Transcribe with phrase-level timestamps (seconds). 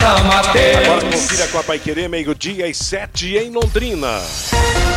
[0.00, 4.20] Agora confira com a Paiquerê, meio-dia e sete em Londrina.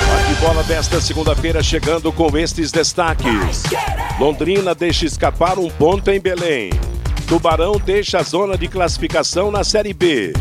[0.07, 3.63] Bate-bola desta segunda-feira chegando com estes destaques.
[4.19, 6.69] Londrina deixa escapar um ponto em Belém.
[7.27, 10.33] Tubarão deixa a zona de classificação na Série B.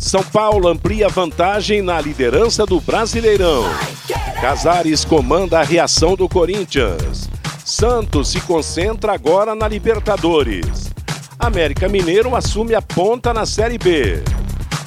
[0.00, 3.64] São Paulo amplia vantagem na liderança do Brasileirão.
[4.40, 7.28] Casares comanda a reação do Corinthians.
[7.64, 10.95] Santos se concentra agora na Libertadores.
[11.38, 14.22] América Mineiro assume a ponta na Série B.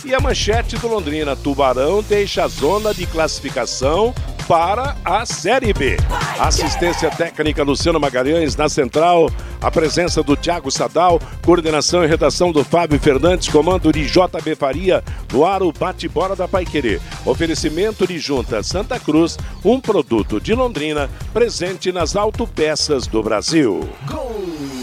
[0.04, 4.14] E a manchete do Londrina: Tubarão deixa a zona de classificação
[4.48, 5.98] para a Série B.
[6.40, 9.30] Assistência técnica Luciano Magalhães na central,
[9.62, 15.04] a presença do Thiago Sadal, coordenação e redação do Fábio Fernandes, comando de JB Faria,
[15.32, 17.00] no ar o bate-bola da Paiquerê.
[17.26, 23.88] Oferecimento de Junta Santa Cruz, um produto de Londrina, presente nas autopeças do Brasil.
[24.08, 24.79] Gol!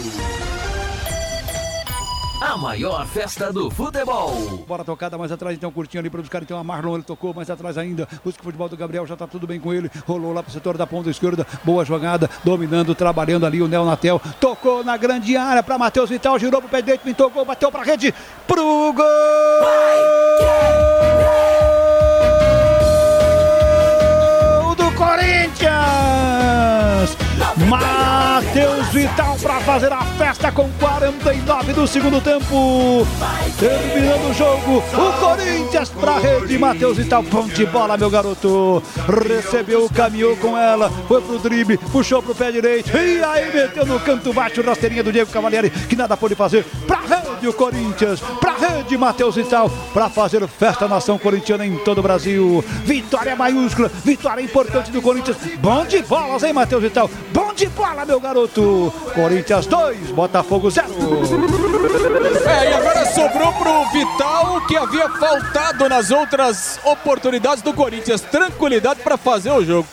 [2.41, 4.65] A maior festa do futebol.
[4.69, 7.48] Bora tocada mais atrás, então curtinho ali para buscar então a Marlon, ele tocou mais
[7.48, 8.06] atrás ainda.
[8.23, 9.91] Busca o futebol do Gabriel, já tá tudo bem com ele.
[10.06, 11.47] Rolou lá pro setor da ponta esquerda.
[11.64, 14.20] Boa jogada, dominando, trabalhando ali o Neonatel.
[14.39, 17.83] Tocou na grande área para Matheus Vital, girou pro pé direito, pintou gol, bateu pra
[17.83, 18.14] rede.
[18.47, 19.05] Pro gol!
[24.77, 26.45] do Corinthians!
[27.69, 33.06] Matheus Vital para fazer a festa com 49 do segundo tempo.
[33.59, 36.59] Terminando o jogo, o Corinthians para rede.
[36.59, 38.83] Matheus Vital, ponte bola, meu garoto.
[39.27, 42.97] Recebeu, caminhou com ela, foi pro drible, puxou pro pé direito.
[42.97, 46.64] E aí meteu no canto baixo, rasteirinha do Diego Cavalieri, que nada pôde fazer.
[46.87, 51.98] Pra rede o Corinthians, pra rede Matheus Vital, para fazer festa nação corintiana em todo
[51.98, 52.64] o Brasil.
[52.85, 55.36] Vitória maiúscula, vitória importante do Corinthians.
[55.58, 57.11] Bom de bolas, hein, Matheus Vital?
[57.33, 58.92] Bom de bola, meu garoto.
[59.14, 60.87] Corinthians 2, Botafogo 0.
[62.47, 68.20] É, e agora sobrou pro Vital que havia faltado nas outras oportunidades do Corinthians.
[68.20, 69.89] Tranquilidade para fazer o jogo.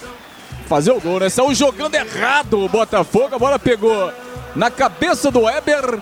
[0.68, 1.30] Fazer o gol, né?
[1.30, 3.36] Saiu jogando errado o Botafogo.
[3.36, 4.12] A bola pegou
[4.56, 6.00] na cabeça do Weber.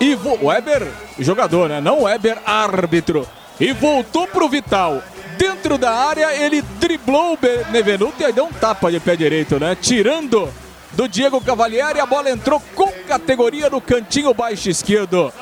[0.00, 0.46] E vo...
[0.46, 0.86] Weber,
[1.18, 1.80] jogador, né?
[1.80, 3.26] Não Weber, árbitro.
[3.60, 5.02] E voltou pro Vital.
[5.38, 9.58] Dentro da área, ele driblou o Benevenuto e aí deu um tapa de pé direito,
[9.58, 9.76] né?
[9.80, 10.48] Tirando
[10.94, 12.00] do Diego Cavalieri.
[12.00, 15.32] A bola entrou com categoria no cantinho baixo esquerdo.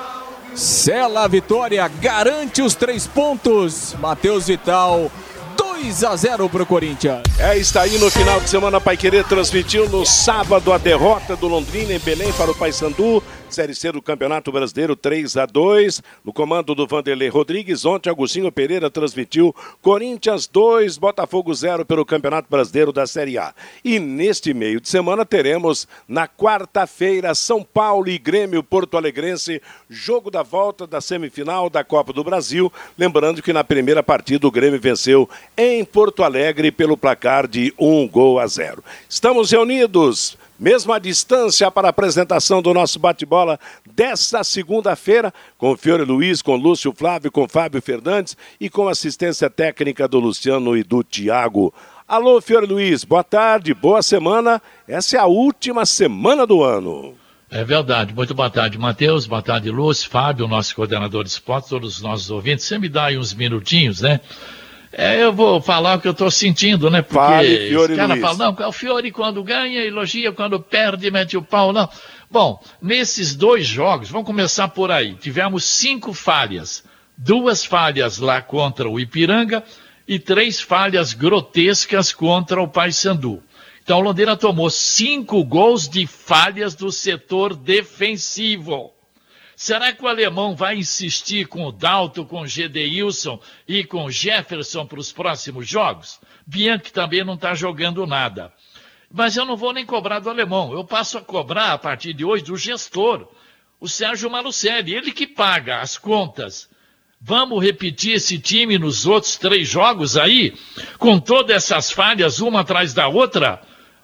[0.55, 3.95] Sela a vitória, garante os três pontos.
[4.01, 5.11] Matheus Vital
[5.57, 7.23] 2 a 0 para o Corinthians.
[7.39, 11.49] É, está aí no final de semana, Pai Querer transmitiu no sábado a derrota do
[11.49, 13.23] Londrina em Belém para o Paysandu.
[13.51, 17.85] Série C do Campeonato Brasileiro 3 a 2 no comando do Vanderlei Rodrigues.
[17.85, 23.53] Ontem, Agostinho Pereira transmitiu Corinthians 2, Botafogo 0 pelo Campeonato Brasileiro da Série A.
[23.85, 30.31] E neste meio de semana teremos, na quarta-feira, São Paulo e Grêmio Porto Alegrense, jogo
[30.31, 32.73] da volta da semifinal da Copa do Brasil.
[32.97, 38.09] Lembrando que na primeira partida o Grêmio venceu em Porto Alegre pelo placar de 1
[38.09, 38.83] gol a 0.
[39.09, 43.59] Estamos reunidos mesma distância para a apresentação do nosso bate-bola
[43.95, 50.07] desta segunda-feira, com Fiore Luiz, com Lúcio Flávio, com Fábio Fernandes e com assistência técnica
[50.07, 51.73] do Luciano e do Tiago.
[52.07, 54.61] Alô, Fiore Luiz, boa tarde, boa semana.
[54.87, 57.15] Essa é a última semana do ano.
[57.51, 58.15] É verdade.
[58.15, 59.27] Muito boa tarde, Matheus.
[59.27, 62.67] Boa tarde, Lúcio, Fábio, nosso coordenador de esportes, todos os nossos ouvintes.
[62.67, 64.21] Você me dá aí uns minutinhos, né?
[64.93, 67.01] É, eu vou falar o que eu estou sentindo, né?
[67.01, 68.21] Porque Fale, Fiore caras Luiz.
[68.21, 71.89] falam, não, o Fiore quando ganha, elogia, quando perde, mete o pau, não.
[72.29, 75.15] Bom, nesses dois jogos, vamos começar por aí.
[75.15, 76.85] Tivemos cinco falhas.
[77.17, 79.63] Duas falhas lá contra o Ipiranga
[80.09, 83.43] e três falhas grotescas contra o Paysandu.
[83.83, 88.93] Então, o Londrina tomou cinco gols de falhas do setor defensivo.
[89.63, 94.11] Será que o alemão vai insistir com o Dalton, com o Gedeilson e com o
[94.11, 96.19] Jefferson para os próximos jogos?
[96.47, 98.51] Bianchi também não está jogando nada.
[99.13, 100.73] Mas eu não vou nem cobrar do alemão.
[100.73, 103.29] Eu passo a cobrar, a partir de hoje, do gestor,
[103.79, 104.95] o Sérgio Malucelli.
[104.95, 106.67] Ele que paga as contas.
[107.21, 110.55] Vamos repetir esse time nos outros três jogos aí?
[110.97, 113.61] Com todas essas falhas, uma atrás da outra?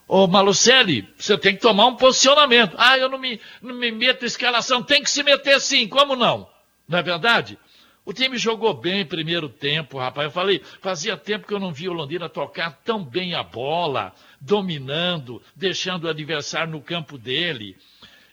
[0.09, 2.77] Ô Malucelli, você tem que tomar um posicionamento.
[2.79, 4.83] Ah, eu não me, não me meto em escalação.
[4.83, 6.49] Tem que se meter sim, como não?
[6.89, 7.59] Não é verdade?
[8.05, 10.27] O time jogou bem primeiro tempo, rapaz.
[10.27, 14.15] Eu falei, fazia tempo que eu não vi o Londrina tocar tão bem a bola,
[14.41, 17.77] dominando, deixando o adversário no campo dele.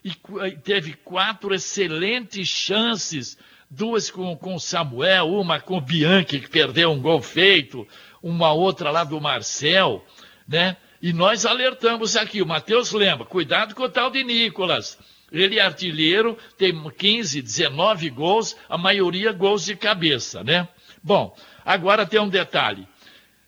[0.04, 0.14] E
[0.58, 3.36] teve quatro excelentes chances,
[3.68, 7.88] duas com, com o Samuel, uma com o Bianchi, que perdeu um gol feito,
[8.22, 10.06] uma outra lá do Marcel,
[10.48, 10.78] né?
[11.04, 14.98] E nós alertamos aqui, o Matheus lembra, cuidado com o tal de Nicolas.
[15.30, 20.66] Ele é artilheiro, tem 15, 19 gols, a maioria gols de cabeça, né?
[21.04, 21.36] Bom,
[21.66, 22.88] agora tem um detalhe.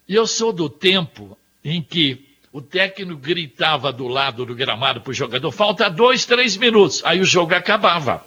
[0.05, 5.13] Eu sou do tempo em que o técnico gritava do lado do gramado para o
[5.13, 7.01] jogador, falta dois, três minutos.
[7.05, 8.25] Aí o jogo acabava.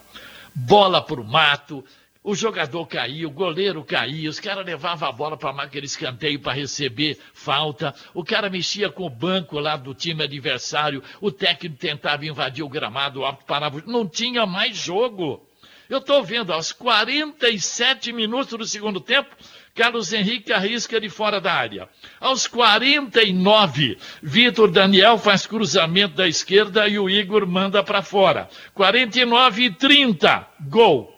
[0.54, 1.84] Bola para o mato,
[2.23, 6.53] o jogador caía, o goleiro caía, os caras levavam a bola para aquele escanteio para
[6.53, 12.26] receber falta, o cara mexia com o banco lá do time adversário, o técnico tentava
[12.26, 15.47] invadir o gramado, o árbitro parava, não tinha mais jogo.
[15.88, 19.35] Eu estou vendo, aos 47 minutos do segundo tempo,
[19.75, 21.88] Carlos Henrique arrisca de fora da área.
[22.21, 28.50] Aos 49, Vitor Daniel faz cruzamento da esquerda e o Igor manda para fora.
[28.75, 31.18] 49 e 30, gol.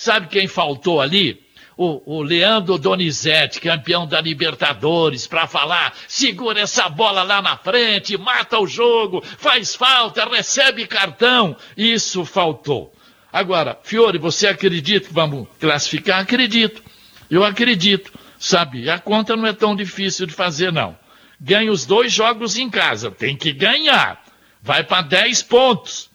[0.00, 1.44] Sabe quem faltou ali?
[1.76, 8.16] O, o, Leandro Donizete, campeão da Libertadores, para falar: segura essa bola lá na frente,
[8.16, 11.54] mata o jogo, faz falta, recebe cartão.
[11.76, 12.90] Isso faltou.
[13.30, 16.20] Agora, Fiore, você acredita que vamos classificar?
[16.20, 16.82] Acredito.
[17.30, 18.10] Eu acredito.
[18.38, 20.96] Sabe, a conta não é tão difícil de fazer, não.
[21.38, 24.24] Ganha os dois jogos em casa, tem que ganhar.
[24.62, 26.08] Vai para 10 pontos.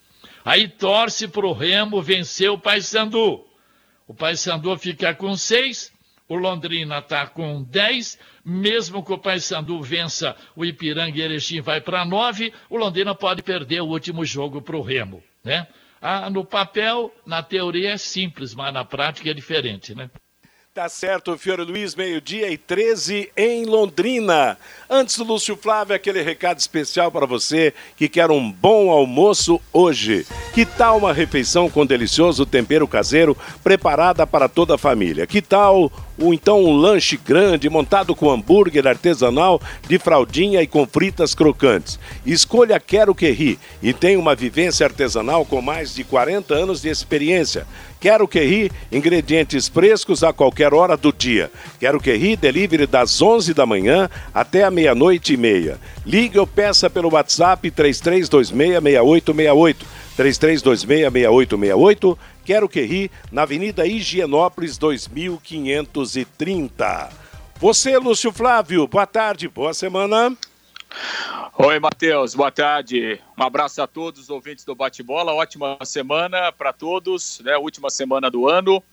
[0.43, 3.44] Aí torce para o Remo vencer o Paysandu.
[4.07, 5.91] O Paysandu fica com seis,
[6.27, 11.81] o Londrina está com dez, mesmo que o Paysandu vença o Ipiranga e Erechim vai
[11.81, 15.67] para nove, o Londrina pode perder o último jogo para o Remo, né?
[16.01, 20.09] Ah, no papel, na teoria é simples, mas na prática é diferente, né?
[20.75, 24.57] Tá certo, Fiore Luiz, meio-dia e 13 em Londrina.
[24.89, 30.27] Antes do Lúcio Flávio, aquele recado especial para você que quer um bom almoço hoje.
[30.53, 35.25] Que tal uma refeição com delicioso tempero caseiro preparada para toda a família?
[35.25, 40.85] Que tal ou então um lanche grande montado com hambúrguer artesanal de fraldinha e com
[40.85, 41.99] fritas crocantes.
[42.25, 46.89] Escolha Quero Que Ri e tem uma vivência artesanal com mais de 40 anos de
[46.89, 47.65] experiência.
[47.99, 51.51] Quero Que Ri, ingredientes frescos a qualquer hora do dia.
[51.79, 55.79] Quero Que Ri, delivery das 11 da manhã até a meia-noite e meia.
[56.05, 59.75] Ligue ou peça pelo WhatsApp 33266868.
[60.17, 67.09] 33266868 Quero Que Ri, na Avenida Higienópolis 2530.
[67.57, 70.37] Você, Lúcio Flávio, boa tarde, boa semana.
[71.57, 73.19] Oi, Matheus, boa tarde.
[73.37, 75.33] Um abraço a todos os ouvintes do Bate-Bola.
[75.33, 77.57] Ótima semana para todos, né?
[77.57, 78.83] Última semana do ano.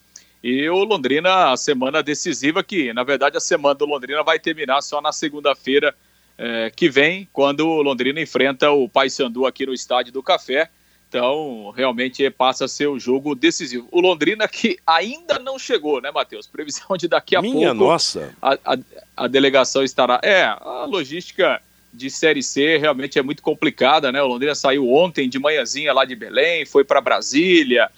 [0.42, 4.80] E o Londrina, a semana decisiva, que na verdade a semana do Londrina vai terminar
[4.80, 5.94] só na segunda-feira
[6.38, 10.70] eh, que vem, quando o Londrina enfrenta o Paysandu aqui no Estádio do Café.
[11.12, 13.86] Então, realmente passa a ser o jogo decisivo.
[13.90, 16.46] O Londrina que ainda não chegou, né, Matheus?
[16.46, 17.84] Previsão de daqui a Minha pouco.
[17.84, 18.34] nossa!
[18.40, 18.78] A, a,
[19.14, 20.18] a, delegação estará.
[20.22, 21.60] É, a logística
[21.92, 24.22] de Série C realmente é muito complicada, né?
[24.22, 27.90] O Londrina saiu ontem de manhãzinha lá de Belém, foi para Brasília,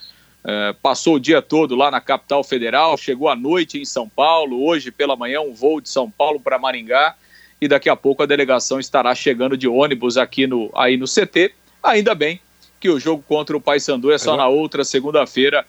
[0.42, 4.60] é, passou o dia todo lá na capital federal, chegou à noite em São Paulo,
[4.64, 7.14] hoje pela manhã um voo de São Paulo para Maringá
[7.60, 11.54] e daqui a pouco a delegação estará chegando de ônibus aqui no, aí no CT.
[11.80, 12.40] Ainda bem
[12.84, 15.64] que o jogo contra o Paysandu é só na outra segunda-feira.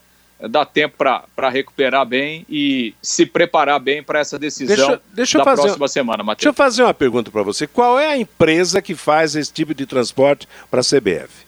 [0.49, 5.45] Dá tempo para recuperar bem e se preparar bem para essa decisão deixa, deixa da
[5.45, 6.39] fazer, próxima semana, Matheus.
[6.39, 7.65] Deixa eu fazer uma pergunta para você.
[7.65, 11.45] Qual é a empresa que faz esse tipo de transporte para a CBF?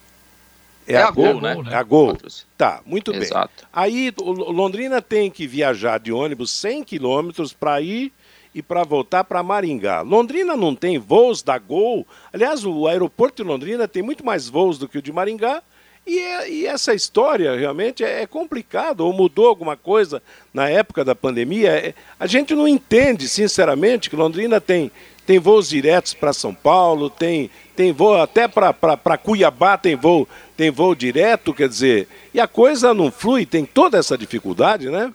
[0.87, 1.57] É, é, a, Gol, Gol, né?
[1.69, 2.17] É a Gol.
[2.57, 3.51] Tá, muito Exato.
[3.57, 3.67] bem.
[3.73, 8.13] Aí o Londrina tem que viajar de ônibus 100 quilômetros para ir
[8.53, 10.01] e para voltar para Maringá.
[10.01, 12.05] Londrina não tem voos da Gol.
[12.31, 15.61] Aliás, o aeroporto de Londrina tem muito mais voos do que o de Maringá.
[16.07, 20.23] E, é, e essa história realmente é, é complicado, ou mudou alguma coisa
[20.53, 21.71] na época da pandemia.
[21.71, 24.89] É, a gente não entende, sinceramente, que Londrina tem,
[25.25, 30.25] tem voos diretos para São Paulo, tem, tem voo até para Cuiabá tem voo,
[30.55, 35.13] tem voo direto, quer dizer, e a coisa não flui, tem toda essa dificuldade, né?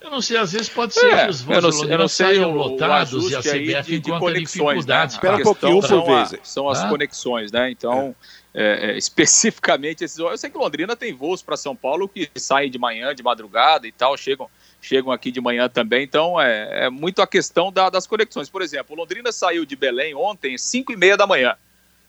[0.00, 2.08] Eu não sei, às vezes pode ser é, que os voos eu não, eu não
[2.08, 5.04] sei saiam lotados e a CBF de, de conexões, né?
[5.04, 6.34] Espera um pouquinho por são vez.
[6.34, 6.88] A, são as ah?
[6.88, 7.70] conexões, né?
[7.70, 8.14] Então,
[8.54, 8.92] é.
[8.92, 12.78] É, especificamente esses Eu sei que Londrina tem voos para São Paulo que saem de
[12.78, 14.48] manhã, de madrugada e tal, chegam,
[14.80, 16.02] chegam aqui de manhã também.
[16.02, 18.48] Então, é, é muito a questão da, das conexões.
[18.48, 21.54] Por exemplo, Londrina saiu de Belém ontem às 5 e meia da manhã.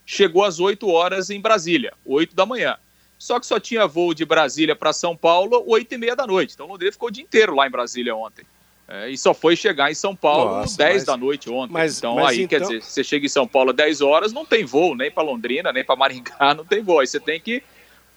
[0.05, 2.77] Chegou às 8 horas em Brasília, 8 da manhã.
[3.21, 6.55] Só que só tinha voo de Brasília para São Paulo 8 e meia da noite.
[6.55, 8.43] Então Londrina ficou o dia inteiro lá em Brasília ontem.
[8.87, 11.71] É, e só foi chegar em São Paulo Nossa, 10 mas, da noite ontem.
[11.71, 12.47] Mas, então mas aí, então...
[12.47, 15.71] quer dizer, você chega em São Paulo 10 horas, não tem voo, nem para Londrina,
[15.71, 16.99] nem para Maringá, não tem voo.
[16.99, 17.61] Aí você tem que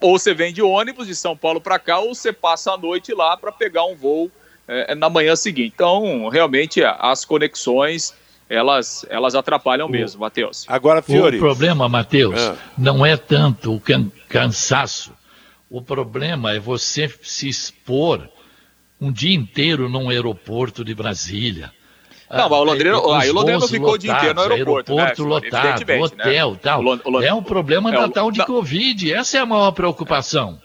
[0.00, 3.12] ou você vem de ônibus de São Paulo para cá, ou você passa a noite
[3.12, 4.30] lá para pegar um voo
[4.66, 5.73] é, na manhã seguinte.
[5.75, 8.14] Então, realmente, as conexões
[8.49, 10.65] elas, elas atrapalham mesmo, Matheus.
[10.69, 11.37] Agora, Fiore.
[11.37, 12.57] O problema, Matheus, ah.
[12.77, 15.13] não é tanto o can cansaço.
[15.71, 18.29] O problema é você se expor
[19.01, 21.73] um dia inteiro num aeroporto de Brasília.
[22.31, 24.99] Não, mas o Londrina, ah, o Londrina não ficou lotados, o dia inteiro no aeroporto.
[24.99, 26.01] Aeroporto né, lotado, né?
[26.01, 26.59] hotel, né?
[26.63, 26.83] tal.
[26.83, 28.47] O é um problema é, da tal de não.
[28.47, 29.13] Covid.
[29.13, 30.61] Essa é a maior preocupação.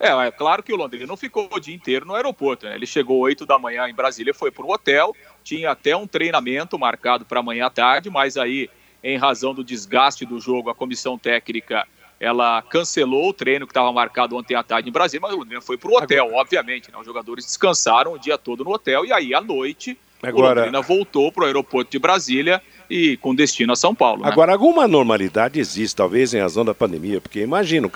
[0.00, 2.66] É, é claro que o Londrina não ficou o dia inteiro no aeroporto.
[2.66, 2.76] Né?
[2.76, 6.78] Ele chegou 8 da manhã em Brasília, foi para um hotel, tinha até um treinamento
[6.78, 8.68] marcado para amanhã à tarde, mas aí,
[9.02, 11.86] em razão do desgaste do jogo, a comissão técnica
[12.20, 15.60] ela cancelou o treino que estava marcado ontem à tarde em Brasília, mas o Londrina
[15.60, 16.40] foi para o hotel, Agora...
[16.40, 16.90] obviamente.
[16.90, 16.98] Né?
[16.98, 20.46] Os jogadores descansaram o dia todo no hotel e aí à noite Agora...
[20.46, 24.22] o Londrina voltou para o aeroporto de Brasília e com destino a São Paulo.
[24.22, 24.30] Né?
[24.30, 27.88] Agora, alguma normalidade existe, talvez em razão da pandemia, porque imagina,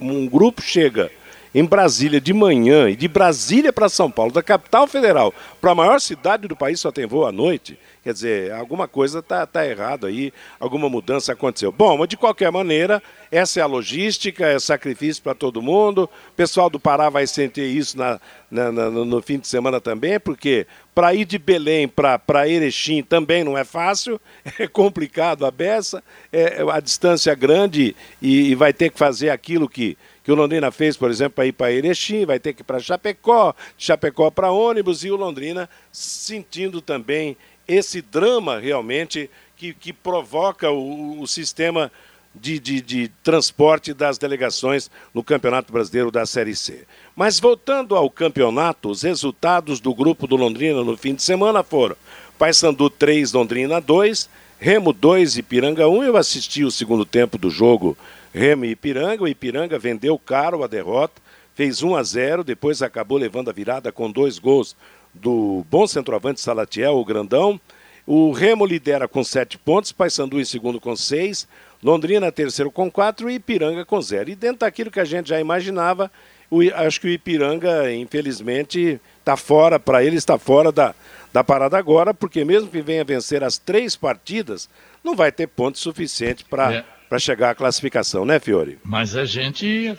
[0.00, 1.10] um grupo chega
[1.58, 5.74] em Brasília de manhã e de Brasília para São Paulo, da capital federal, para a
[5.74, 7.76] maior cidade do país só tem voo à noite.
[8.08, 11.70] Quer dizer, alguma coisa está tá errado aí, alguma mudança aconteceu.
[11.70, 16.04] Bom, mas de qualquer maneira, essa é a logística, é sacrifício para todo mundo.
[16.04, 18.18] O pessoal do Pará vai sentir isso na,
[18.50, 23.44] na, na no fim de semana também, porque para ir de Belém para Erechim também
[23.44, 24.18] não é fácil,
[24.58, 29.28] é complicado a beça, é, a distância é grande e, e vai ter que fazer
[29.28, 32.62] aquilo que, que o Londrina fez, por exemplo, para ir para Erechim, vai ter que
[32.62, 37.36] ir para Chapecó, Chapecó para ônibus e o Londrina sentindo também
[37.68, 41.92] esse drama realmente que, que provoca o, o sistema
[42.34, 46.86] de, de, de, transporte das delegações no Campeonato Brasileiro da Série C.
[47.14, 51.96] Mas voltando ao campeonato, os resultados do grupo do Londrina no fim de semana foram
[52.38, 56.04] Paysandu 3, Londrina 2, Remo 2, Ipiranga 1.
[56.04, 57.98] Eu assisti o segundo tempo do jogo
[58.32, 59.24] Remo e Ipiranga.
[59.24, 61.20] O Ipiranga vendeu caro a derrota,
[61.54, 64.76] fez 1 a 0, depois acabou levando a virada com dois gols
[65.14, 67.60] do bom centroavante Salatiel, o grandão.
[68.06, 71.46] O Remo lidera com sete pontos, Paysandu em segundo com seis,
[71.82, 74.30] Londrina terceiro com quatro e Ipiranga com zero.
[74.30, 76.10] E dentro daquilo que a gente já imaginava,
[76.50, 80.94] o, acho que o Ipiranga, infelizmente, está fora, para ele está fora da,
[81.32, 84.68] da parada agora, porque mesmo que venha vencer as três partidas,
[85.04, 86.84] não vai ter ponto suficiente para é.
[87.08, 88.78] para chegar à classificação, né, Fiore?
[88.84, 89.94] Mas a gente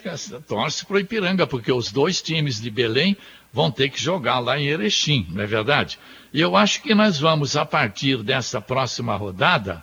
[0.46, 3.16] torce para o Ipiranga, porque os dois times de Belém
[3.52, 5.98] vão ter que jogar lá em Erechim, não é verdade?
[6.32, 9.82] E eu acho que nós vamos, a partir dessa próxima rodada,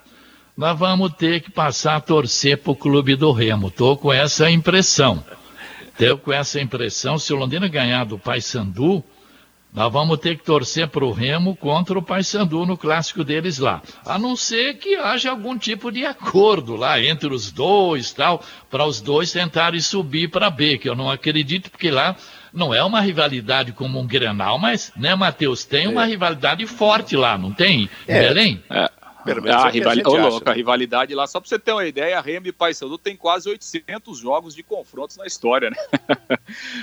[0.56, 3.68] nós vamos ter que passar a torcer para o clube do Remo.
[3.68, 5.24] Estou com essa impressão.
[6.00, 9.04] Estou com essa impressão, se o Londrina ganhar do Paysandu,
[9.74, 13.82] nós vamos ter que torcer para o Remo contra o Paysandu no clássico deles lá.
[14.06, 18.86] A não ser que haja algum tipo de acordo lá entre os dois, tal, para
[18.86, 22.16] os dois tentarem subir para B, que eu não acredito, porque lá
[22.58, 26.08] não é uma rivalidade como um Grenal, mas, né, Matheus, tem uma é.
[26.08, 27.88] rivalidade forte lá, não tem?
[28.08, 28.20] É.
[28.28, 28.64] Belém?
[28.70, 28.90] É.
[29.52, 30.02] A, rivali...
[30.06, 32.98] a, louco, a, rivalidade lá, só para você ter uma ideia, a Remy e Paysandu
[32.98, 35.76] tem quase 800 jogos de confrontos na história, né?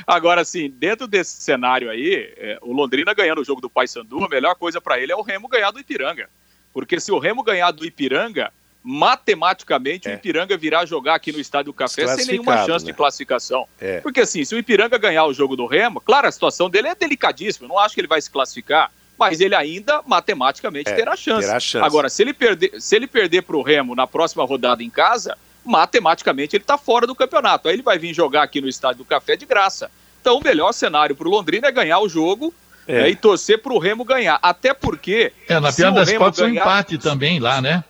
[0.06, 4.28] Agora, assim, dentro desse cenário aí, é, o Londrina ganhando o jogo do Paysandu, a
[4.28, 6.28] melhor coisa para ele é o Remo ganhar do Ipiranga.
[6.70, 8.52] Porque se o Remo ganhar do Ipiranga,
[8.84, 10.12] matematicamente é.
[10.12, 12.92] o Ipiranga virá jogar aqui no Estádio do Café sem nenhuma chance né?
[12.92, 13.66] de classificação.
[13.80, 14.00] É.
[14.00, 16.94] Porque assim, se o Ipiranga ganhar o jogo do Remo, claro, a situação dele é
[16.94, 21.46] delicadíssima, não acho que ele vai se classificar, mas ele ainda matematicamente é, terá, chance.
[21.46, 21.86] terá chance.
[21.86, 25.38] Agora, se ele perder, se ele perder para o Remo na próxima rodada em casa,
[25.64, 27.68] matematicamente ele está fora do campeonato.
[27.68, 29.90] Aí ele vai vir jogar aqui no Estádio do Café de graça.
[30.20, 32.52] Então, o melhor cenário para o Londrina é ganhar o jogo
[32.86, 33.02] é.
[33.02, 34.38] Né, e torcer para o Remo ganhar.
[34.42, 35.32] Até porque.
[35.48, 37.82] É, na pior das hipóteses, um empate também lá, né?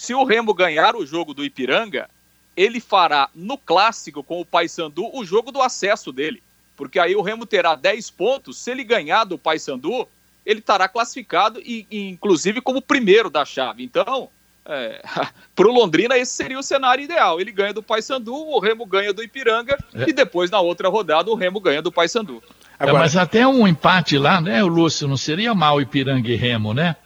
[0.00, 2.08] Se o Remo ganhar o jogo do Ipiranga,
[2.56, 6.42] ele fará no clássico com o Paysandu o jogo do acesso dele.
[6.74, 8.56] Porque aí o Remo terá 10 pontos.
[8.56, 10.08] Se ele ganhar do Paysandu,
[10.46, 13.84] ele estará classificado e, e, inclusive como primeiro da chave.
[13.84, 14.30] Então,
[14.64, 15.02] é,
[15.54, 17.38] para o Londrina esse seria o cenário ideal.
[17.38, 20.08] Ele ganha do Paysandu, o Remo ganha do Ipiranga é.
[20.08, 22.42] e depois na outra rodada o Remo ganha do Paysandu.
[22.78, 26.72] É, mas até um empate lá, né, o Lúcio, não seria mal Ipiranga e Remo,
[26.72, 26.96] né?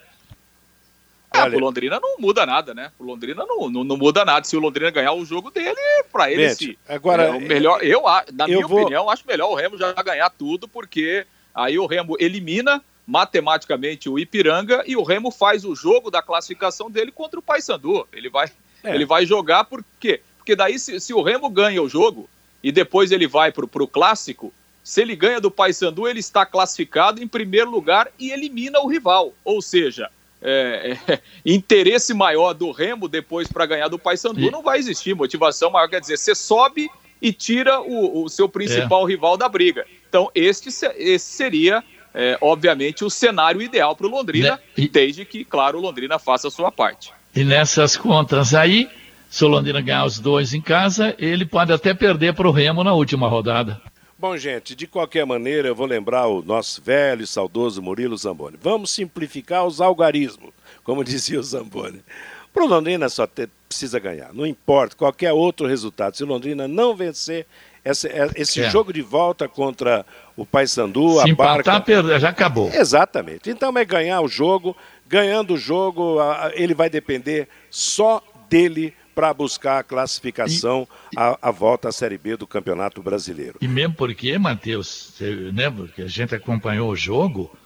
[1.35, 2.93] É, pro Londrina não muda nada, né?
[2.97, 4.47] Pro Londrina não, não, não, muda nada.
[4.47, 5.77] Se o Londrina ganhar o jogo dele,
[6.13, 8.83] para ele Gente, se, agora, é, o melhor, eu, na eu minha vou...
[8.83, 14.19] opinião, acho melhor o Remo já ganhar tudo, porque aí o Remo elimina matematicamente o
[14.19, 18.07] Ipiranga e o Remo faz o jogo da classificação dele contra o Paysandu.
[18.13, 18.51] Ele vai,
[18.83, 18.95] é.
[18.95, 20.21] ele vai jogar por quê?
[20.39, 22.29] Porque daí se, se o Remo ganha o jogo,
[22.63, 24.51] e depois ele vai para o clássico,
[24.83, 29.35] se ele ganha do Paysandu, ele está classificado em primeiro lugar e elimina o rival.
[29.45, 30.11] Ou seja,
[30.45, 35.15] é, é, interesse maior do Remo depois para ganhar do Paysandu não vai existir.
[35.15, 39.13] Motivação maior quer dizer, você sobe e tira o, o seu principal é.
[39.13, 39.87] rival da briga.
[40.07, 41.83] Então, este, esse seria,
[42.13, 44.59] é, obviamente, o cenário ideal para o Londrina, né?
[44.77, 47.13] e, desde que, claro, o Londrina faça a sua parte.
[47.35, 48.89] E nessas contas aí,
[49.31, 52.85] se o Londrina ganhar os dois em casa, ele pode até perder para o Remo
[52.85, 53.81] na última rodada.
[54.25, 58.57] Bom, gente, de qualquer maneira, eu vou lembrar o nosso velho e saudoso Murilo Zamboni.
[58.59, 60.49] Vamos simplificar os algarismos,
[60.83, 62.03] como dizia o Zamboni.
[62.51, 66.17] Para o Londrina só ter, precisa ganhar, não importa qualquer outro resultado.
[66.17, 67.47] Se o Londrina não vencer
[67.85, 68.71] esse, é, esse é.
[68.71, 71.79] jogo de volta contra o Paysandu, a barca...
[71.83, 72.71] Perder, já acabou.
[72.73, 73.51] Exatamente.
[73.51, 74.75] Então é ganhar o jogo,
[75.07, 76.17] ganhando o jogo,
[76.55, 82.19] ele vai depender só dele para buscar a classificação, e, a, a, volta à Série
[82.19, 83.59] B do Campeonato Brasileiro.
[83.61, 87.57] E mesmo porque, Matheus, você lembra que a gente acompanhou o jogo,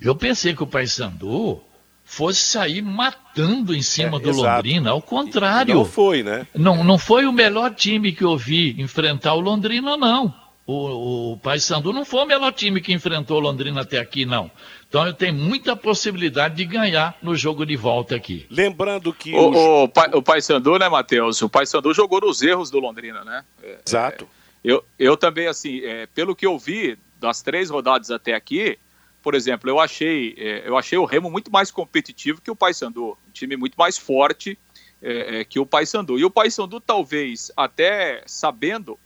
[0.00, 1.62] eu pensei que o Paysandu
[2.10, 4.56] fosse sair matando em cima é, do exato.
[4.56, 4.90] Londrina.
[4.90, 5.74] Ao contrário.
[5.74, 6.44] Não foi, né?
[6.54, 10.34] Não, não foi o melhor time que eu vi enfrentar o Londrina, não.
[10.70, 14.48] O, o Paysandu não foi o melhor time que enfrentou o Londrina até aqui, não.
[14.88, 18.46] Então eu tenho muita possibilidade de ganhar no jogo de volta aqui.
[18.48, 19.34] Lembrando que.
[19.34, 21.42] O, o, o, o Paysandu, né, Matheus?
[21.42, 23.44] O Paysandu jogou nos erros do Londrina, né?
[23.60, 24.24] É, Exato.
[24.24, 24.28] É,
[24.62, 28.78] eu, eu também, assim, é, pelo que eu vi das três rodadas até aqui,
[29.24, 33.18] por exemplo, eu achei, é, eu achei o Remo muito mais competitivo que o Paysandu.
[33.28, 34.56] Um time muito mais forte
[35.02, 36.16] é, é, que o Paysandu.
[36.16, 38.96] E o Paysandu, talvez, até sabendo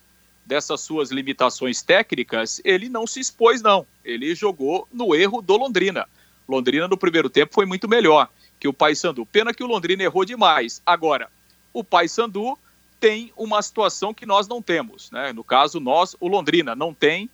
[0.45, 3.87] dessas suas limitações técnicas, ele não se expôs, não.
[4.05, 6.07] Ele jogou no erro do Londrina.
[6.49, 8.29] Londrina, no primeiro tempo, foi muito melhor
[8.61, 9.25] que o Paysandu.
[9.27, 10.83] Pena que o Londrina errou demais.
[10.85, 11.29] Agora,
[11.73, 12.59] o Paysandu
[13.01, 15.11] tem uma situação que nós não temos.
[15.11, 15.33] Né?
[15.33, 17.29] No caso, nós, o Londrina, não tem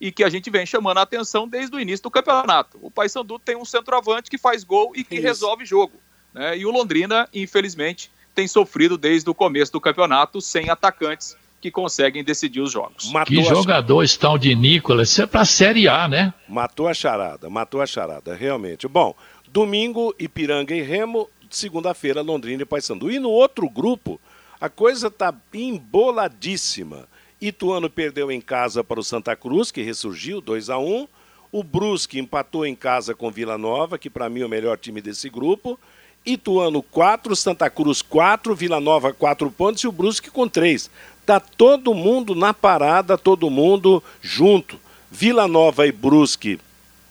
[0.00, 2.78] e que a gente vem chamando a atenção desde o início do campeonato.
[2.82, 5.24] O Paysandu tem um centroavante que faz gol e que Isso.
[5.24, 5.94] resolve jogo.
[6.32, 6.58] Né?
[6.58, 12.22] E o Londrina, infelizmente, tem sofrido desde o começo do campeonato sem atacantes que conseguem
[12.22, 13.10] decidir os jogos.
[13.10, 14.04] Matou que jogador a...
[14.04, 16.34] está o de Nicolas, isso é para a Série A, né?
[16.46, 18.86] Matou a charada, matou a charada, realmente.
[18.86, 19.14] Bom,
[19.48, 23.10] domingo, Ipiranga e Remo, segunda-feira, Londrina e Paysandu.
[23.10, 24.20] E no outro grupo,
[24.60, 27.08] a coisa está emboladíssima.
[27.40, 31.08] Ituano perdeu em casa para o Santa Cruz, que ressurgiu 2 a 1
[31.50, 35.00] O Brusque empatou em casa com Vila Nova, que para mim é o melhor time
[35.00, 35.80] desse grupo.
[36.26, 40.90] Ituano 4, Santa Cruz 4, Vila Nova 4 pontos e o Brusque com 3.
[41.24, 44.78] Tá todo mundo na parada, todo mundo junto.
[45.10, 46.60] Vila Nova e Brusque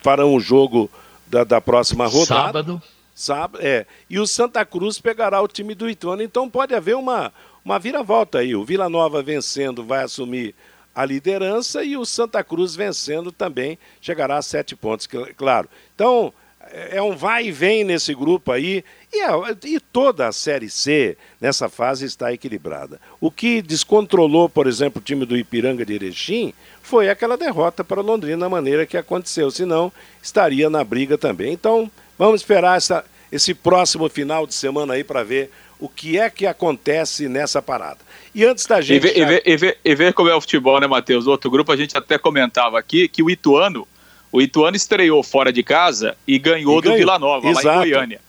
[0.02, 0.89] farão o jogo
[1.26, 2.60] da, da próxima rodada.
[2.60, 2.82] Sábado.
[3.15, 3.86] Sábado, é.
[4.10, 6.21] E o Santa Cruz pegará o time do Ituano.
[6.21, 7.32] Então pode haver uma,
[7.63, 8.56] uma viravolta aí.
[8.56, 10.54] O Vila Nova vencendo vai assumir
[10.95, 15.67] a liderança e o Santa Cruz vencendo também chegará a sete pontos, claro.
[15.95, 16.32] Então,
[16.71, 21.17] é um vai e vem nesse grupo aí e, a, e, toda a Série C
[21.39, 22.99] nessa fase está equilibrada.
[23.21, 28.02] O que descontrolou, por exemplo, o time do Ipiranga de Erechim foi aquela derrota para
[28.02, 31.54] Londrina da maneira que aconteceu, senão estaria na briga também.
[31.54, 36.30] Então, vamos esperar essa, esse próximo final de semana aí para ver o que é
[36.30, 37.99] que acontece nessa parada.
[38.34, 38.97] E antes da gente.
[38.97, 39.21] E ver, já...
[39.21, 41.28] e ver, e ver, e ver como é o futebol, né, Matheus?
[41.28, 43.88] Outro grupo a gente até comentava aqui que o Ituano
[44.34, 46.97] o Ituano estreou fora de casa e ganhou, ganhou.
[46.97, 47.67] do Vila Nova, Exato.
[47.67, 48.19] lá em Goiânia.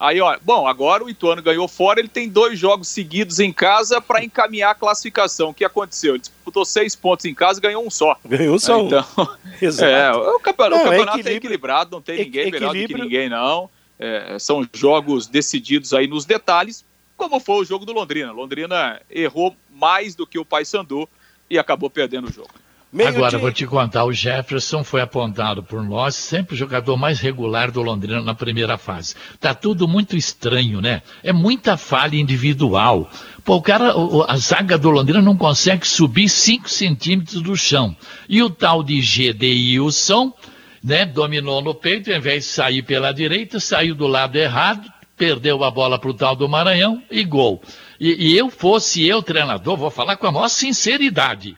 [0.00, 4.00] Aí, ó, bom, agora o Ituano ganhou fora, ele tem dois jogos seguidos em casa
[4.00, 5.50] para encaminhar a classificação.
[5.50, 6.14] O que aconteceu?
[6.14, 8.16] Ele disputou seis pontos em casa e ganhou um só.
[8.24, 9.04] Ganhou só então,
[9.60, 9.88] Exato.
[9.90, 12.94] É, o campeonato, não, o campeonato é, é, equilibrado, não tem ninguém melhor do que
[12.94, 13.68] ninguém, não.
[13.98, 16.84] É, são jogos decididos aí nos detalhes,
[17.16, 18.30] como foi o jogo do Londrina.
[18.30, 21.08] Londrina errou mais do que o Paysandu
[21.50, 22.50] e acabou perdendo o jogo.
[22.90, 27.20] Meio Agora, vou te contar, o Jefferson foi apontado por nós, sempre o jogador mais
[27.20, 29.14] regular do Londrina na primeira fase.
[29.38, 31.02] Tá tudo muito estranho, né?
[31.22, 33.10] É muita falha individual.
[33.44, 33.92] Pô, o cara,
[34.26, 37.94] a zaga do Londrina não consegue subir 5 centímetros do chão.
[38.26, 40.32] E o tal de Gedeilson,
[40.82, 45.62] né, dominou no peito, ao invés de sair pela direita, saiu do lado errado, perdeu
[45.62, 47.60] a bola pro tal do Maranhão e gol.
[48.00, 51.54] E, e eu fosse eu treinador, vou falar com a maior sinceridade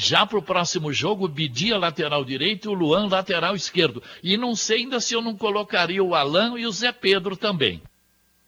[0.00, 4.02] já para o próximo jogo, Bidia lateral direito e o Luan lateral esquerdo.
[4.22, 7.82] E não sei ainda se eu não colocaria o Alan e o Zé Pedro também.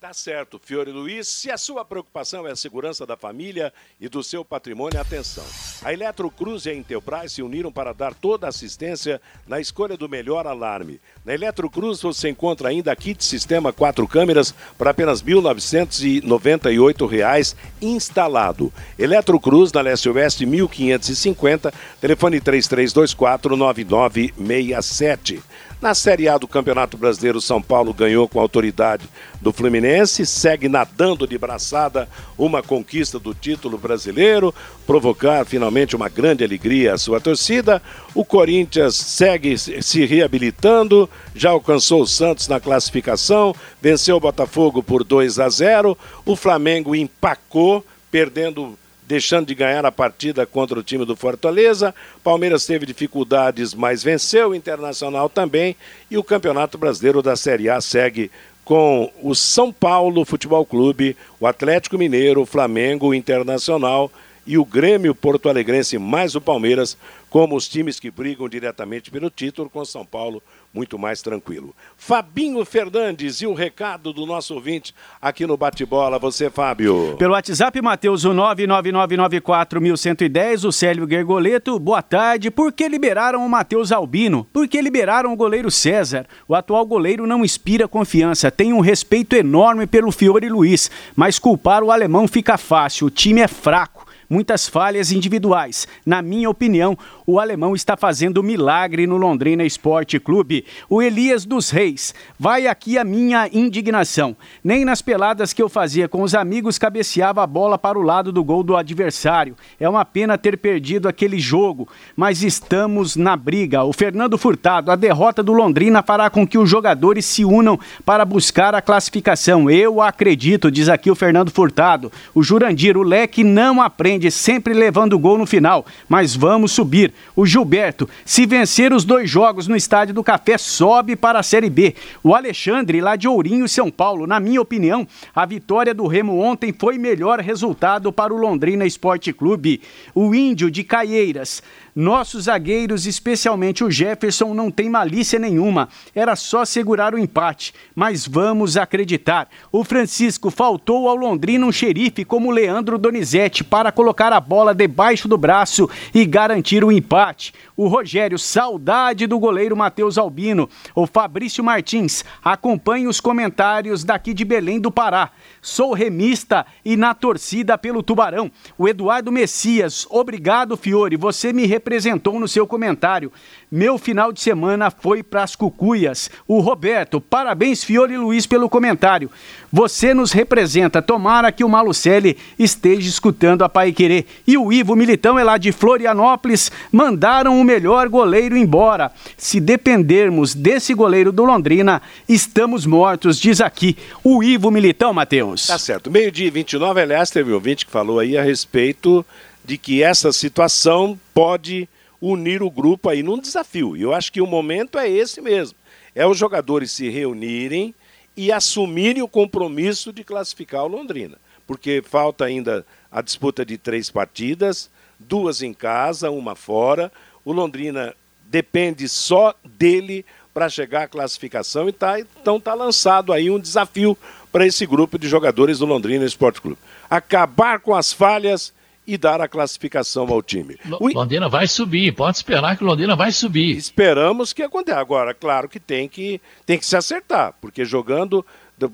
[0.03, 1.29] Tá certo, Fiore Luiz.
[1.29, 5.45] Se a sua preocupação é a segurança da família e do seu patrimônio, atenção.
[5.81, 10.09] A Eletrocruz e a Intelbras se uniram para dar toda a assistência na escolha do
[10.09, 11.01] melhor alarme.
[11.25, 18.73] Na Eletrocruz você encontra ainda kit sistema quatro câmeras por apenas R$ 1.998 instalado.
[18.99, 25.41] Eletrocruz na Leste Oeste 1550, telefone 3324 9967.
[25.83, 29.09] Na Série A do Campeonato Brasileiro, São Paulo ganhou com autoridade
[29.41, 34.55] do Fluminense, segue nadando de braçada uma conquista do título brasileiro,
[34.87, 37.83] provocar finalmente uma grande alegria à sua torcida.
[38.15, 45.03] O Corinthians segue se reabilitando, já alcançou o Santos na classificação, venceu o Botafogo por
[45.03, 45.99] 2 a 0.
[46.25, 51.95] O Flamengo empacou, perdendo deixando de ganhar a partida contra o time do Fortaleza.
[52.23, 55.77] Palmeiras teve dificuldades, mas venceu o Internacional também.
[56.11, 58.31] E o Campeonato Brasileiro da Série A segue
[58.65, 64.11] com o São Paulo Futebol Clube, o Atlético Mineiro, o Flamengo, o Internacional
[64.47, 66.97] e o Grêmio Porto Alegrense mais o Palmeiras
[67.31, 71.75] como os times que brigam diretamente pelo título com São Paulo muito mais tranquilo.
[71.97, 76.19] Fabinho Fernandes e o recado do nosso ouvinte aqui no Bate-Bola.
[76.19, 77.17] Você, Fábio.
[77.19, 81.79] Pelo WhatsApp, Matheus, o 99994110, o Célio Gergoleto.
[81.79, 82.51] Boa tarde.
[82.51, 84.47] Por que liberaram o Matheus Albino?
[84.53, 86.27] Por que liberaram o goleiro César?
[86.49, 88.51] O atual goleiro não inspira confiança.
[88.51, 93.09] Tem um respeito enorme pelo Fiore Luiz, mas culpar o alemão fica fácil.
[93.09, 94.02] O time é fraco
[94.33, 95.87] muitas falhas individuais.
[96.07, 100.65] Na minha opinião, o alemão está fazendo milagre no Londrina Esporte Clube.
[100.89, 102.15] O Elias dos Reis.
[102.39, 104.35] Vai aqui a minha indignação.
[104.65, 108.33] Nem nas peladas que eu fazia com os amigos cabeceava a bola para o lado
[108.33, 109.55] do gol do adversário.
[109.79, 113.85] É uma pena ter perdido aquele jogo, mas estamos na briga.
[113.85, 118.25] O Fernando Furtado, a derrota do Londrina fará com que os jogadores se unam para
[118.25, 119.69] buscar a classificação.
[119.69, 122.11] Eu acredito, diz aqui o Fernando Furtado.
[122.35, 127.13] O Jurandir, o leque não aprende sempre levando gol no final, mas vamos subir.
[127.35, 131.71] O Gilberto, se vencer os dois jogos no Estádio do Café, sobe para a Série
[131.71, 131.95] B.
[132.23, 136.75] O Alexandre, lá de Ourinho, São Paulo, na minha opinião, a vitória do Remo ontem
[136.79, 139.81] foi melhor resultado para o Londrina Esporte Clube.
[140.15, 141.63] O Índio de Caieiras,
[141.95, 145.89] nossos zagueiros, especialmente o Jefferson, não tem malícia nenhuma.
[146.15, 147.75] Era só segurar o empate.
[147.95, 149.49] Mas vamos acreditar.
[149.71, 155.27] O Francisco faltou ao Londrina um xerife como Leandro Donizete para colocar a bola debaixo
[155.27, 157.55] do braço e garantir o empate.
[157.75, 160.69] O Rogério, saudade do goleiro Matheus Albino.
[160.95, 165.31] O Fabrício Martins, acompanhe os comentários daqui de Belém do Pará.
[165.63, 168.51] Sou remista e na torcida pelo Tubarão.
[168.77, 171.17] O Eduardo Messias, obrigado, Fiore.
[171.17, 173.33] Você me representou no seu comentário.
[173.75, 176.31] Meu final de semana foi para as cucuias.
[176.47, 179.31] O Roberto, parabéns, Fiore Luiz, pelo comentário.
[179.73, 181.01] Você nos representa.
[181.01, 184.27] Tomara que o Malucelli esteja escutando a Pai Querer.
[184.47, 186.71] E o Ivo Militão é lá de Florianópolis.
[186.93, 189.11] Mandaram o melhor goleiro embora.
[189.39, 195.69] Se dependermos desse goleiro do Londrina, estamos mortos, diz aqui o Ivo Militão, Matheus.
[195.69, 196.11] Tá certo.
[196.11, 199.25] Meio-dia 29, aliás, teve um ouvinte que falou aí a respeito
[199.65, 201.89] de que essa situação pode
[202.23, 203.97] unir o grupo aí num desafio.
[203.97, 205.77] E eu acho que o momento é esse mesmo.
[206.15, 207.93] É os jogadores se reunirem
[208.37, 211.37] e assumirem o compromisso de classificar o Londrina.
[211.67, 217.11] Porque falta ainda a disputa de três partidas, duas em casa, uma fora.
[217.45, 218.15] O Londrina
[218.47, 224.17] depende só dele para chegar à classificação e tá, então está lançado aí um desafio
[224.53, 226.79] para esse grupo de jogadores do Londrina Esporte Clube.
[227.09, 228.73] Acabar com as falhas
[229.07, 230.77] e dar a classificação ao time.
[231.01, 231.09] O...
[231.13, 233.77] Londrina vai subir, pode esperar que o Londrina vai subir.
[233.77, 235.01] Esperamos que aconteça.
[235.01, 238.45] Agora, claro que tem que, tem que se acertar, porque jogando,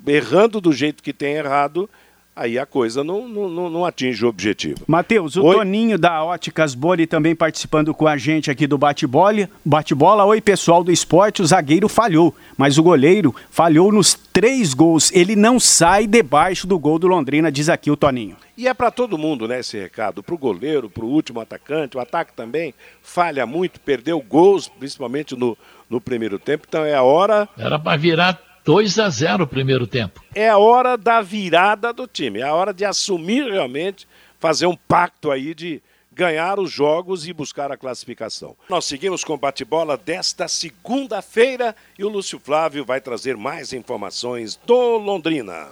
[0.07, 1.89] errando do jeito que tem errado,
[2.39, 4.81] aí a coisa não, não, não atinge o objetivo.
[4.87, 5.57] Matheus, o Oi?
[5.57, 9.49] Toninho da Óticas Boli também participando com a gente aqui do bate-bola.
[9.65, 15.11] Bate-bola, oi pessoal do esporte, o zagueiro falhou, mas o goleiro falhou nos três gols.
[15.13, 18.37] Ele não sai debaixo do gol do Londrina, diz aqui o Toninho.
[18.57, 20.23] E é para todo mundo, né, esse recado.
[20.23, 22.73] Para o goleiro, para o último atacante, o ataque também
[23.03, 25.57] falha muito, perdeu gols, principalmente no,
[25.91, 26.65] no primeiro tempo.
[26.69, 27.49] Então é a hora.
[27.57, 30.23] Era para virar 2 a 0 o primeiro tempo.
[30.35, 34.07] É a hora da virada do time, é a hora de assumir realmente,
[34.39, 35.81] fazer um pacto aí de
[36.13, 38.55] ganhar os jogos e buscar a classificação.
[38.69, 44.61] Nós seguimos com o bate-bola desta segunda-feira e o Lúcio Flávio vai trazer mais informações
[44.67, 45.69] do Londrina.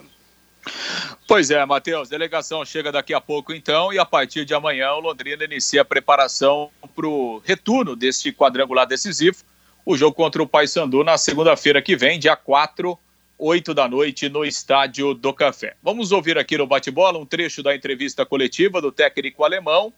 [1.29, 5.01] Pois é, Matheus, delegação chega daqui a pouco então e a partir de amanhã o
[5.01, 9.45] Londrina inicia a preparação para o retorno deste quadrangular decisivo
[9.87, 12.99] o jogo contra o Paysandu na segunda-feira que vem, dia 4,
[13.39, 15.77] 8 da noite, no Estádio do Café.
[15.81, 19.93] Vamos ouvir aqui no bate-bola um trecho da entrevista coletiva do técnico alemão,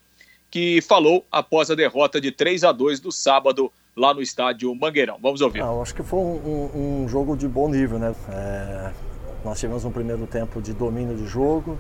[0.51, 5.19] que falou após a derrota de 3 a 2 do sábado lá no estádio Mangueirão.
[5.23, 5.63] Vamos ouvir.
[5.63, 8.15] Ah, acho que foi um, um, um, jogo de bom nível, né?
[8.31, 8.93] É,
[9.43, 11.79] nós tivemos um primeiro tempo de domínio de jogo,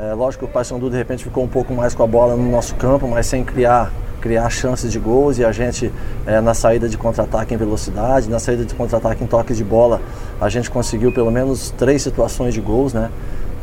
[0.00, 2.50] é, lógico que o Paysandu de repente ficou um pouco mais com a bola no
[2.50, 5.92] nosso campo, mas sem criar, criar chances de gols e a gente
[6.26, 10.00] é, na saída de contra-ataque em velocidade, na saída de contra-ataque em toques de bola,
[10.40, 13.10] a gente conseguiu pelo menos três situações de gols, né?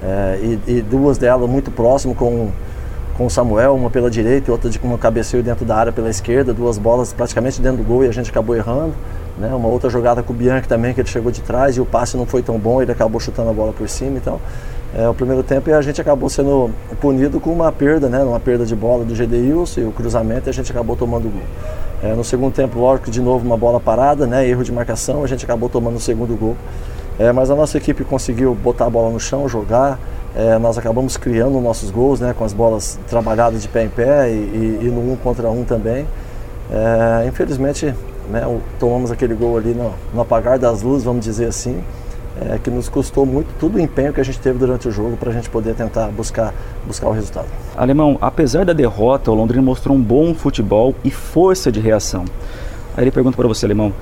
[0.04, 2.52] É, e, e, duas delas muito próximo com,
[3.17, 6.08] com o Samuel, uma pela direita e outra de uma cabeceio dentro da área pela
[6.08, 8.93] esquerda, duas bolas praticamente dentro do gol e a gente acabou errando.
[9.39, 9.47] Né?
[9.56, 12.15] Uma outra jogada com o Bianchi também, que ele chegou de trás e o passe
[12.15, 14.17] não foi tão bom, ele acabou chutando a bola por cima.
[14.17, 14.39] Então,
[14.97, 18.23] é, o primeiro tempo a gente acabou sendo punido com uma perda, né?
[18.23, 21.29] Uma perda de bola do Gedeilson e o cruzamento e a gente acabou tomando o
[21.29, 21.43] gol.
[22.01, 24.49] É, no segundo tempo, lógico, de novo uma bola parada, né?
[24.49, 26.57] Erro de marcação, a gente acabou tomando o segundo gol.
[27.19, 29.99] É, mas a nossa equipe conseguiu botar a bola no chão, jogar.
[30.36, 32.33] É, nós acabamos criando nossos gols, né?
[32.36, 35.63] Com as bolas trabalhadas de pé em pé e, e, e no um contra um
[35.63, 36.07] também.
[36.71, 37.93] É, infelizmente,
[38.31, 41.83] né, tomamos aquele gol ali no, no apagar das luzes, vamos dizer assim
[42.41, 45.17] é, que nos custou muito todo o empenho que a gente teve durante o jogo
[45.17, 46.54] para a gente poder tentar buscar,
[46.86, 47.47] buscar o resultado.
[47.76, 52.26] Alemão, apesar da derrota, o Londrina mostrou um bom futebol e força de reação.
[52.95, 53.93] Aí ele pergunta para você, Alemão,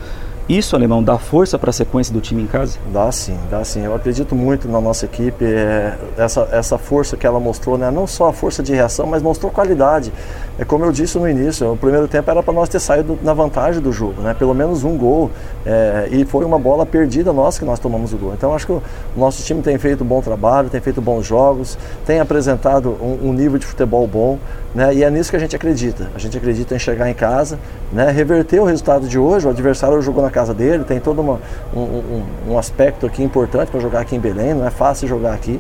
[0.48, 2.78] isso, Alemão, dá força para a sequência do time em casa?
[2.94, 3.84] Dá sim, dá sim.
[3.84, 7.90] Eu acredito muito na nossa equipe, é, essa, essa força que ela mostrou, né?
[7.90, 10.14] não só a força de reação, mas mostrou qualidade.
[10.60, 13.34] É como eu disse no início, o primeiro tempo era para nós ter saído na
[13.34, 14.36] vantagem do jogo, né?
[14.36, 15.32] pelo menos um gol,
[15.66, 18.34] é, e foi uma bola perdida nossa que nós tomamos o gol.
[18.36, 18.84] Então acho que o
[19.18, 23.34] nosso time tem feito um bom trabalho, tem feito bons jogos, tem apresentado um, um
[23.34, 24.38] nível de futebol bom,
[24.76, 24.94] né?
[24.94, 26.12] e é nisso que a gente acredita.
[26.14, 27.58] A gente acredita em chegar em casa,
[27.92, 28.12] né?
[28.12, 31.40] reverter o resultado de hoje, o adversário jogou na casa dele, tem todo uma,
[31.74, 35.34] um, um, um aspecto aqui importante para jogar aqui em Belém, não é fácil jogar
[35.34, 35.60] aqui.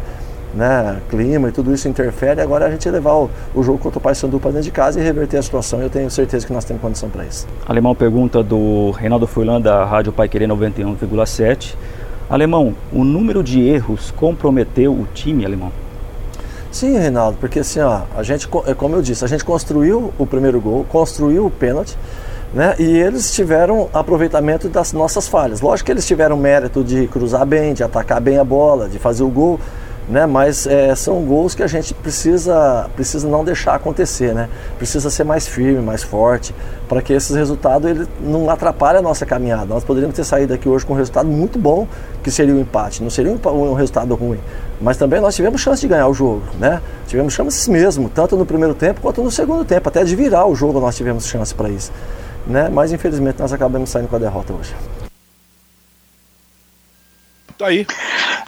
[0.53, 2.39] Né, clima e tudo isso interfere.
[2.39, 5.03] Agora a gente levar o, o jogo contra o Paysandu para dentro de casa e
[5.03, 5.81] reverter a situação.
[5.81, 7.45] Eu tenho certeza que nós temos condição para isso.
[7.65, 11.75] Alemão pergunta do Reinaldo Furlan da Rádio Pai Querer 91,7.
[12.29, 15.73] Alemão, o número de erros comprometeu o time, Alemão?
[16.71, 20.25] Sim, Reinaldo, porque assim, ó, a gente, é como eu disse, a gente construiu o
[20.25, 21.97] primeiro gol, construiu o pênalti,
[22.55, 22.73] né?
[22.79, 25.59] E eles tiveram aproveitamento das nossas falhas.
[25.59, 29.23] Lógico que eles tiveram mérito de cruzar bem, de atacar bem a bola, de fazer
[29.23, 29.59] o gol,
[30.07, 30.25] né?
[30.25, 34.47] Mas é, são gols que a gente precisa, precisa não deixar acontecer, né?
[34.77, 36.55] Precisa ser mais firme, mais forte,
[36.87, 39.65] para que esses resultados ele não atrapalhem a nossa caminhada.
[39.65, 41.85] Nós poderíamos ter saído aqui hoje com um resultado muito bom,
[42.23, 44.39] que seria o um empate, não seria um, um, resultado ruim.
[44.79, 46.81] Mas também nós tivemos chance de ganhar o jogo, né?
[47.05, 50.55] Tivemos chance mesmo, tanto no primeiro tempo quanto no segundo tempo, até de virar o
[50.55, 51.91] jogo nós tivemos chance para isso
[52.47, 52.69] né?
[52.69, 54.75] Mas infelizmente nós acabamos saindo com a derrota hoje.
[57.57, 57.85] Tá aí.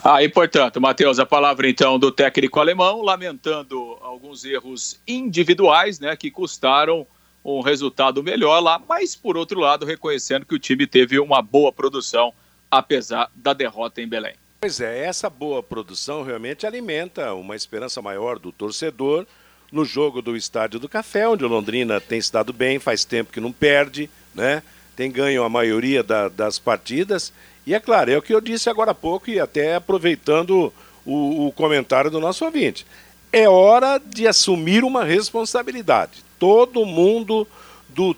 [0.04, 6.30] Aí, portanto, Matheus, a palavra então do técnico alemão, lamentando alguns erros individuais, né, que
[6.30, 7.06] custaram
[7.44, 11.72] um resultado melhor lá, mas por outro lado, reconhecendo que o time teve uma boa
[11.72, 12.34] produção,
[12.70, 14.34] apesar da derrota em Belém.
[14.60, 19.26] Pois é, essa boa produção realmente alimenta uma esperança maior do torcedor
[19.71, 23.39] no jogo do Estádio do Café, onde o Londrina tem estado bem, faz tempo que
[23.39, 24.63] não perde, né?
[24.95, 27.32] tem ganho a maioria da, das partidas.
[27.65, 30.73] E é claro, é o que eu disse agora há pouco, e até aproveitando
[31.06, 32.86] o, o comentário do nosso ouvinte.
[33.32, 36.23] É hora de assumir uma responsabilidade.
[36.39, 37.47] Todo mundo,
[37.89, 38.15] do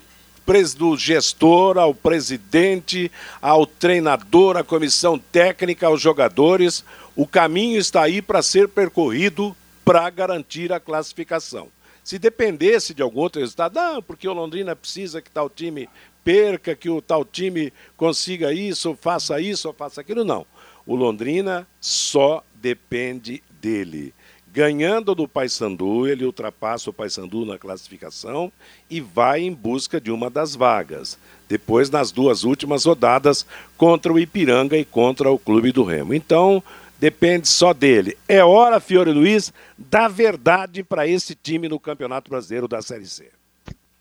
[0.76, 3.08] do gestor ao presidente,
[3.40, 6.84] ao treinador, à comissão técnica, aos jogadores.
[7.14, 9.54] O caminho está aí para ser percorrido
[9.84, 11.68] para garantir a classificação.
[12.02, 15.88] Se dependesse de algum outro resultado, não, porque o Londrina precisa que tal time
[16.24, 20.46] perca, que o tal time consiga isso, faça isso, ou faça aquilo, não.
[20.86, 24.14] O Londrina só depende dele.
[24.52, 28.50] Ganhando do Paysandu, ele ultrapassa o Paysandu na classificação
[28.90, 31.16] e vai em busca de uma das vagas.
[31.48, 36.14] Depois, nas duas últimas rodadas, contra o Ipiranga e contra o Clube do Remo.
[36.14, 36.60] Então,
[37.00, 38.16] depende só dele.
[38.28, 43.30] É hora, Fiore Luiz, da verdade para esse time no Campeonato Brasileiro da Série C.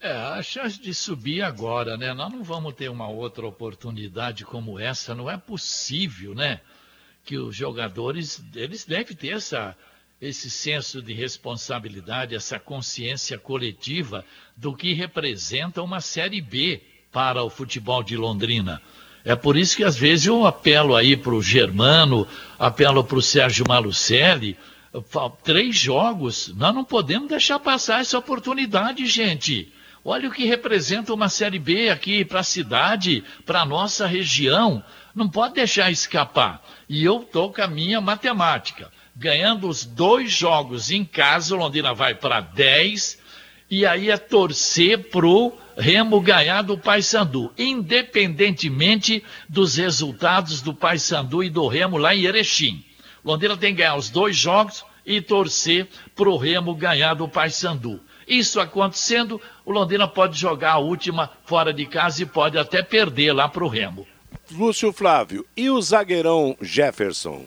[0.01, 2.13] É, a chance de subir agora, né?
[2.13, 6.59] Nós não vamos ter uma outra oportunidade como essa, não é possível, né?
[7.23, 9.75] Que os jogadores, eles devem ter essa,
[10.21, 16.81] esse senso de responsabilidade, essa consciência coletiva do que representa uma Série B
[17.11, 18.81] para o futebol de Londrina.
[19.29, 23.21] É por isso que às vezes eu apelo aí para o Germano, apelo para o
[23.21, 24.57] Sérgio Malucelli,
[25.43, 29.71] três jogos, nós não podemos deixar passar essa oportunidade, gente.
[30.03, 34.83] Olha o que representa uma Série B aqui para a cidade, para a nossa região.
[35.13, 36.65] Não pode deixar escapar.
[36.89, 38.91] E eu estou com a minha matemática.
[39.15, 43.18] Ganhando os dois jogos em casa, Londrina vai para 10,
[43.69, 51.49] e aí é torcer pro Remo ganhar do Paysandu, independentemente dos resultados do Paysandu e
[51.49, 52.83] do Remo lá em Erechim.
[53.23, 57.99] Londrina tem que ganhar os dois jogos e torcer pro Remo ganhar do Paysandu.
[58.27, 63.33] Isso acontecendo, o Londrina pode jogar a última fora de casa e pode até perder
[63.33, 64.05] lá pro Remo.
[64.51, 67.45] Lúcio Flávio, e o zagueirão Jefferson?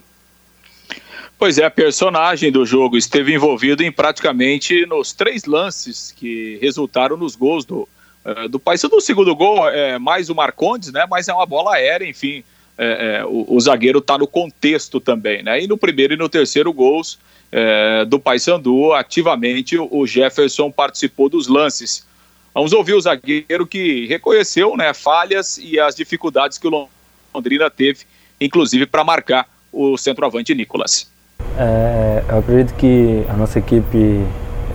[1.42, 7.16] Pois é, a personagem do jogo esteve envolvido em praticamente nos três lances que resultaram
[7.16, 7.88] nos gols do,
[8.24, 8.94] uh, do Paysandu.
[8.94, 11.04] O segundo gol é mais o Marcondes, né?
[11.10, 12.44] Mas é uma bola aérea, enfim.
[12.78, 15.60] É, é, o, o, zagueiro está no contexto também, né?
[15.60, 17.18] E no primeiro e no terceiro gols
[17.50, 22.06] é, do Paysandu, ativamente o Jefferson participou dos lances.
[22.54, 26.88] Vamos ouvir o zagueiro que reconheceu né, falhas e as dificuldades que o
[27.34, 28.04] Londrina teve,
[28.40, 31.10] inclusive para marcar o centroavante Nicolas.
[31.58, 34.24] É, eu acredito que a nossa equipe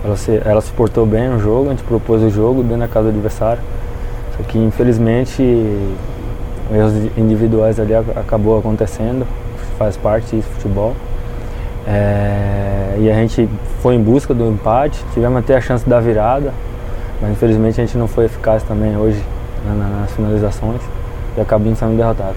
[0.04, 3.10] ela se, ela suportou bem o jogo, a gente propôs o jogo dentro da casa
[3.10, 3.62] do adversário.
[4.36, 5.42] Só que infelizmente
[6.72, 9.26] erros individuais ali acabou acontecendo,
[9.78, 10.94] faz parte disso, futebol.
[11.86, 13.48] É, e a gente
[13.80, 16.52] foi em busca do empate, tivemos até a chance da virada,
[17.20, 19.22] mas infelizmente a gente não foi eficaz também hoje
[19.66, 20.80] nas finalizações
[21.36, 22.36] e acabamos sendo derrotados.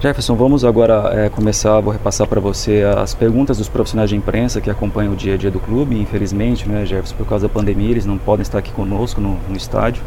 [0.00, 4.60] Jefferson, vamos agora é, começar, vou repassar para você as perguntas dos profissionais de imprensa
[4.60, 6.00] que acompanham o dia a dia do clube.
[6.00, 9.56] Infelizmente, né, Jefferson, por causa da pandemia, eles não podem estar aqui conosco no, no
[9.56, 10.00] estádio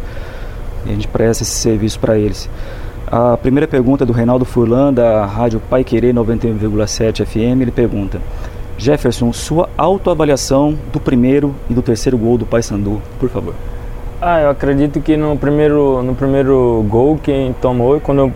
[0.86, 2.50] e a gente presta esse serviço para eles.
[3.06, 7.62] A primeira pergunta é do Reinaldo Furlan, da Rádio Pai Querer 91,7 FM.
[7.62, 8.22] Ele pergunta:
[8.78, 13.54] Jefferson, sua autoavaliação do primeiro e do terceiro gol do Paysandu, por favor.
[14.22, 18.34] Ah, eu acredito que no primeiro, no primeiro gol quem tomou, quando eu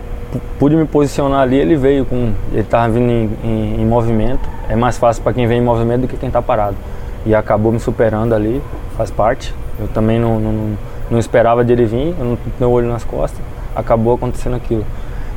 [0.58, 2.32] pude me posicionar ali, ele veio com.
[2.52, 4.48] Ele estava vindo em, em, em, movimento.
[4.68, 6.76] É mais fácil para quem vem em movimento do que quem está parado.
[7.24, 8.62] E acabou me superando ali,
[8.96, 9.54] faz parte.
[9.78, 10.78] Eu também não, não,
[11.10, 13.40] não esperava de ele vir, eu não o olho nas costas.
[13.74, 14.84] Acabou acontecendo aquilo.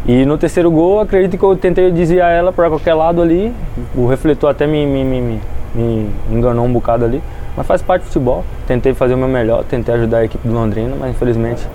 [0.05, 3.53] E no terceiro gol, acredito que eu tentei desviar ela para qualquer lado ali.
[3.95, 5.41] O refletor até me, me, me,
[5.75, 7.21] me enganou um bocado ali.
[7.57, 8.45] Mas faz parte do futebol.
[8.65, 11.67] Tentei fazer o meu melhor, tentei ajudar a equipe do Londrina, mas infelizmente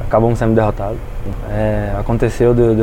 [0.00, 1.13] acabamos sendo derrotados.
[1.50, 2.74] É, aconteceu de,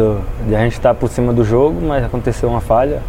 [0.47, 2.99] de, a gente estar por cima do jogo, mas aconteceu uma falha.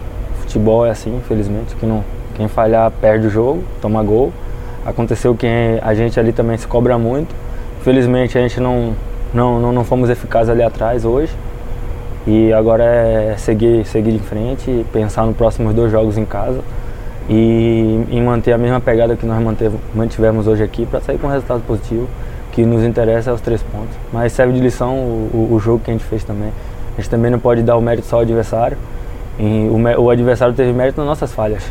[0.40, 4.32] Futebol é assim, infelizmente, que não, quem falhar perde o jogo, toma gol.
[4.84, 5.46] Aconteceu que
[5.80, 7.34] a gente ali também se cobra muito.
[7.80, 8.94] Infelizmente a gente não,
[9.32, 11.32] não, não, não fomos eficazes ali atrás hoje.
[12.26, 16.60] E agora é seguir, seguir em frente, pensar nos próximos dois jogos em casa
[17.28, 19.42] e, e manter a mesma pegada que nós
[19.94, 22.08] mantivemos hoje aqui para sair com um resultado positivo
[22.52, 23.96] que nos interessa é os três pontos.
[24.12, 26.52] Mas serve de lição o, o, jogo que a gente fez também.
[26.92, 28.76] A gente também não pode dar o mérito só ao adversário.
[29.38, 31.64] O, o, adversário teve mérito nas nossas falhas.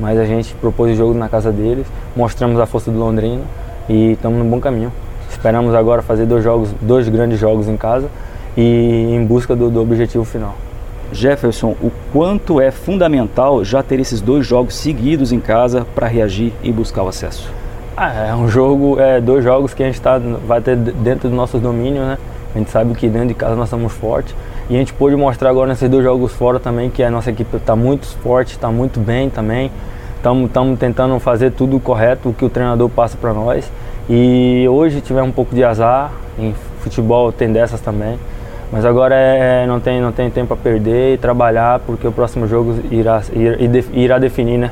[0.00, 3.42] Mas a gente propôs o jogo na casa deles, mostramos a força do Londrina
[3.88, 4.90] e estamos no bom caminho.
[5.30, 8.08] Esperamos agora fazer dois jogos, dois grandes jogos em casa
[8.56, 10.54] e em busca do, do objetivo final.
[11.12, 16.54] Jefferson, o quanto é fundamental já ter esses dois jogos seguidos em casa para reagir
[16.62, 17.61] e buscar o acesso?
[17.96, 21.36] Ah, é um jogo, é dois jogos que a gente tá, vai ter dentro dos
[21.36, 22.18] nossos domínios, né?
[22.54, 24.34] A gente sabe que dentro de casa nós estamos fortes
[24.70, 27.56] e a gente pôde mostrar agora nesses dois jogos fora também que a nossa equipe
[27.56, 29.70] está muito forte, está muito bem também.
[30.16, 33.70] Estamos tentando fazer tudo correto, o que o treinador passa para nós.
[34.08, 38.18] E hoje tivemos um pouco de azar, em futebol tem dessas também.
[38.70, 42.46] Mas agora é, não, tem, não tem tempo a perder e trabalhar, porque o próximo
[42.46, 43.56] jogo irá, irá,
[43.92, 44.70] irá definir, né?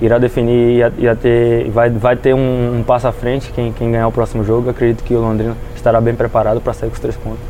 [0.00, 4.08] Irá definir, ia ter, vai, vai ter um, um, passo à frente quem, quem ganhar
[4.08, 4.70] o próximo jogo.
[4.70, 7.40] Acredito que o Londrina estará bem preparado para sair com os três pontos.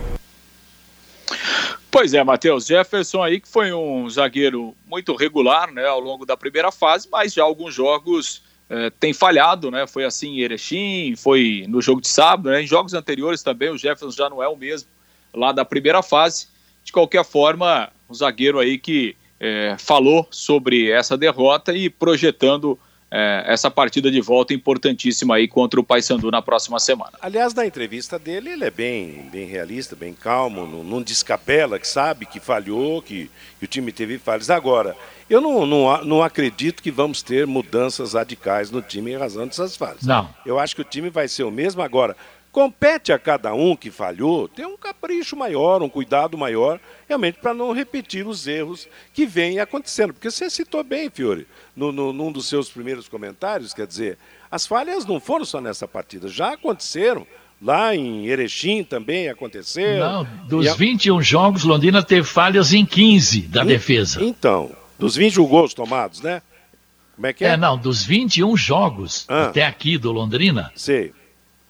[1.90, 6.36] Pois é, Matheus Jefferson aí que foi um zagueiro muito regular né, ao longo da
[6.36, 9.84] primeira fase, mas já alguns jogos eh, tem falhado, né?
[9.84, 12.62] Foi assim em Erechim, foi no jogo de sábado, né?
[12.62, 14.88] Em jogos anteriores também o Jefferson já não é o mesmo
[15.34, 16.46] lá da primeira fase.
[16.84, 22.78] De qualquer forma, um zagueiro aí que é, falou sobre essa derrota e projetando
[23.10, 27.12] é, essa partida de volta importantíssima aí contra o Paysandu na próxima semana.
[27.20, 31.88] Aliás, na entrevista dele, ele é bem, bem realista, bem calmo, não, não descapela, que
[31.88, 34.50] sabe que falhou, que, que o time teve falhas.
[34.50, 34.94] Agora,
[35.28, 39.76] eu não, não, não acredito que vamos ter mudanças radicais no time em razão dessas
[39.76, 40.02] falhas.
[40.02, 40.28] Não.
[40.46, 42.16] Eu acho que o time vai ser o mesmo agora.
[42.52, 47.54] Compete a cada um que falhou ter um capricho maior, um cuidado maior, realmente para
[47.54, 50.12] não repetir os erros que vêm acontecendo.
[50.12, 51.46] Porque você citou bem, Fiore,
[51.76, 54.18] no, no, num dos seus primeiros comentários, quer dizer,
[54.50, 57.26] as falhas não foram só nessa partida, já aconteceram
[57.62, 59.98] Lá em Erechim também aconteceu.
[59.98, 60.74] Não, dos a...
[60.74, 64.24] 21 jogos, Londrina teve falhas em 15 da e, defesa.
[64.24, 66.40] Então, dos 21 gols tomados, né?
[67.14, 67.48] Como é que é?
[67.48, 69.48] É, não, dos 21 jogos ah.
[69.48, 70.72] até aqui do Londrina.
[70.74, 71.10] Sim.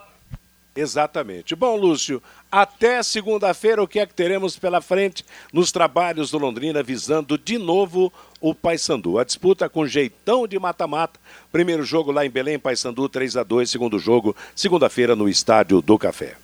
[0.74, 1.54] Exatamente.
[1.54, 2.22] Bom, Lúcio,
[2.52, 7.56] até segunda-feira, o que é que teremos pela frente nos trabalhos do Londrina, visando de
[7.56, 9.18] novo o Paysandu?
[9.18, 11.18] A disputa com jeitão de mata-mata.
[11.50, 15.96] Primeiro jogo lá em Belém, Paysandu 3 a 2 Segundo jogo, segunda-feira no Estádio do
[15.96, 16.36] Café.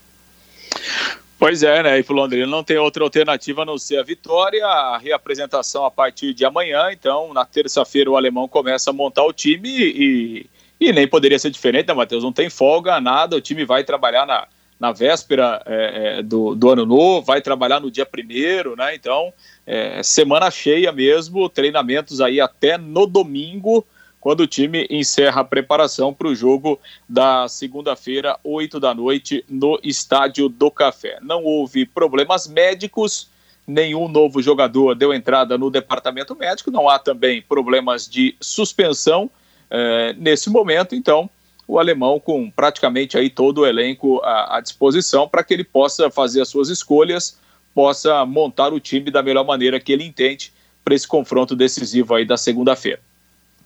[1.39, 1.99] Pois é, né?
[1.99, 5.85] E para o Londrina não tem outra alternativa a não ser a vitória, a reapresentação
[5.85, 6.93] a partir de amanhã.
[6.93, 10.47] Então, na terça-feira, o alemão começa a montar o time e
[10.83, 12.25] e nem poderia ser diferente, né, Matheus?
[12.25, 13.37] Não tem folga, nada.
[13.37, 14.49] O time vai trabalhar na,
[14.81, 18.93] na véspera é, é, do, do ano novo, vai trabalhar no dia primeiro, né?
[18.93, 19.33] Então,
[19.65, 23.87] é, semana cheia mesmo, treinamentos aí até no domingo,
[24.23, 29.81] quando o time encerra a preparação para o jogo da segunda-feira, 8 da noite, no
[29.83, 31.19] Estádio do Café.
[31.21, 33.29] Não houve problemas médicos,
[33.67, 39.29] nenhum novo jogador deu entrada no departamento médico, não há também problemas de suspensão
[39.69, 41.29] é, nesse momento, então,
[41.67, 46.13] o alemão com praticamente aí todo o elenco à, à disposição para que ele possa
[46.13, 47.41] fazer as suas escolhas,
[47.75, 50.53] possa montar o time da melhor maneira que ele entende
[50.85, 53.01] para esse confronto decisivo aí da segunda-feira.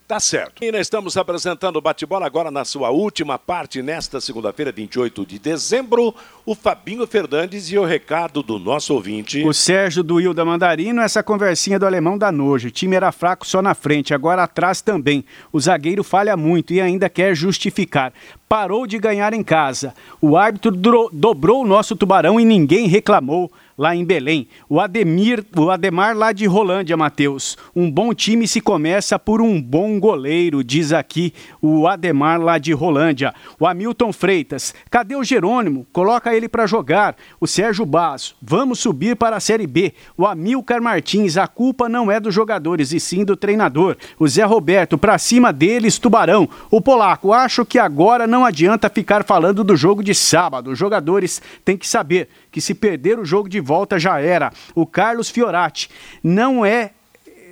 [0.06, 0.62] Tá certo.
[0.62, 5.36] E nós estamos apresentando o bate-bola agora na sua última parte, nesta segunda-feira, 28 de
[5.36, 6.14] dezembro.
[6.44, 9.42] O Fabinho Fernandes e o recado do nosso ouvinte.
[9.44, 12.68] O Sérgio do Hilda Mandarino, essa conversinha do alemão da nojo.
[12.68, 15.24] O time era fraco só na frente, agora atrás também.
[15.52, 18.12] O zagueiro falha muito e ainda quer justificar.
[18.48, 19.92] Parou de ganhar em casa.
[20.20, 20.70] O árbitro
[21.12, 23.50] dobrou o nosso tubarão e ninguém reclamou.
[23.76, 24.48] Lá em Belém.
[24.68, 27.56] O Ademir, o Ademar lá de Rolândia, Matheus.
[27.74, 32.72] Um bom time se começa por um bom goleiro, diz aqui o Ademar lá de
[32.72, 33.34] Rolândia.
[33.58, 35.86] O Hamilton Freitas, cadê o Jerônimo?
[35.92, 37.16] Coloca ele para jogar.
[37.40, 39.92] O Sérgio Basso, vamos subir para a Série B.
[40.16, 43.96] O Amilcar Martins, a culpa não é dos jogadores e sim do treinador.
[44.18, 46.48] O Zé Roberto, para cima deles, Tubarão.
[46.70, 50.70] O Polaco, acho que agora não adianta ficar falando do jogo de sábado.
[50.70, 54.52] Os jogadores têm que saber que se perder o jogo de volta já era.
[54.74, 55.90] O Carlos Fiorati
[56.22, 56.92] não é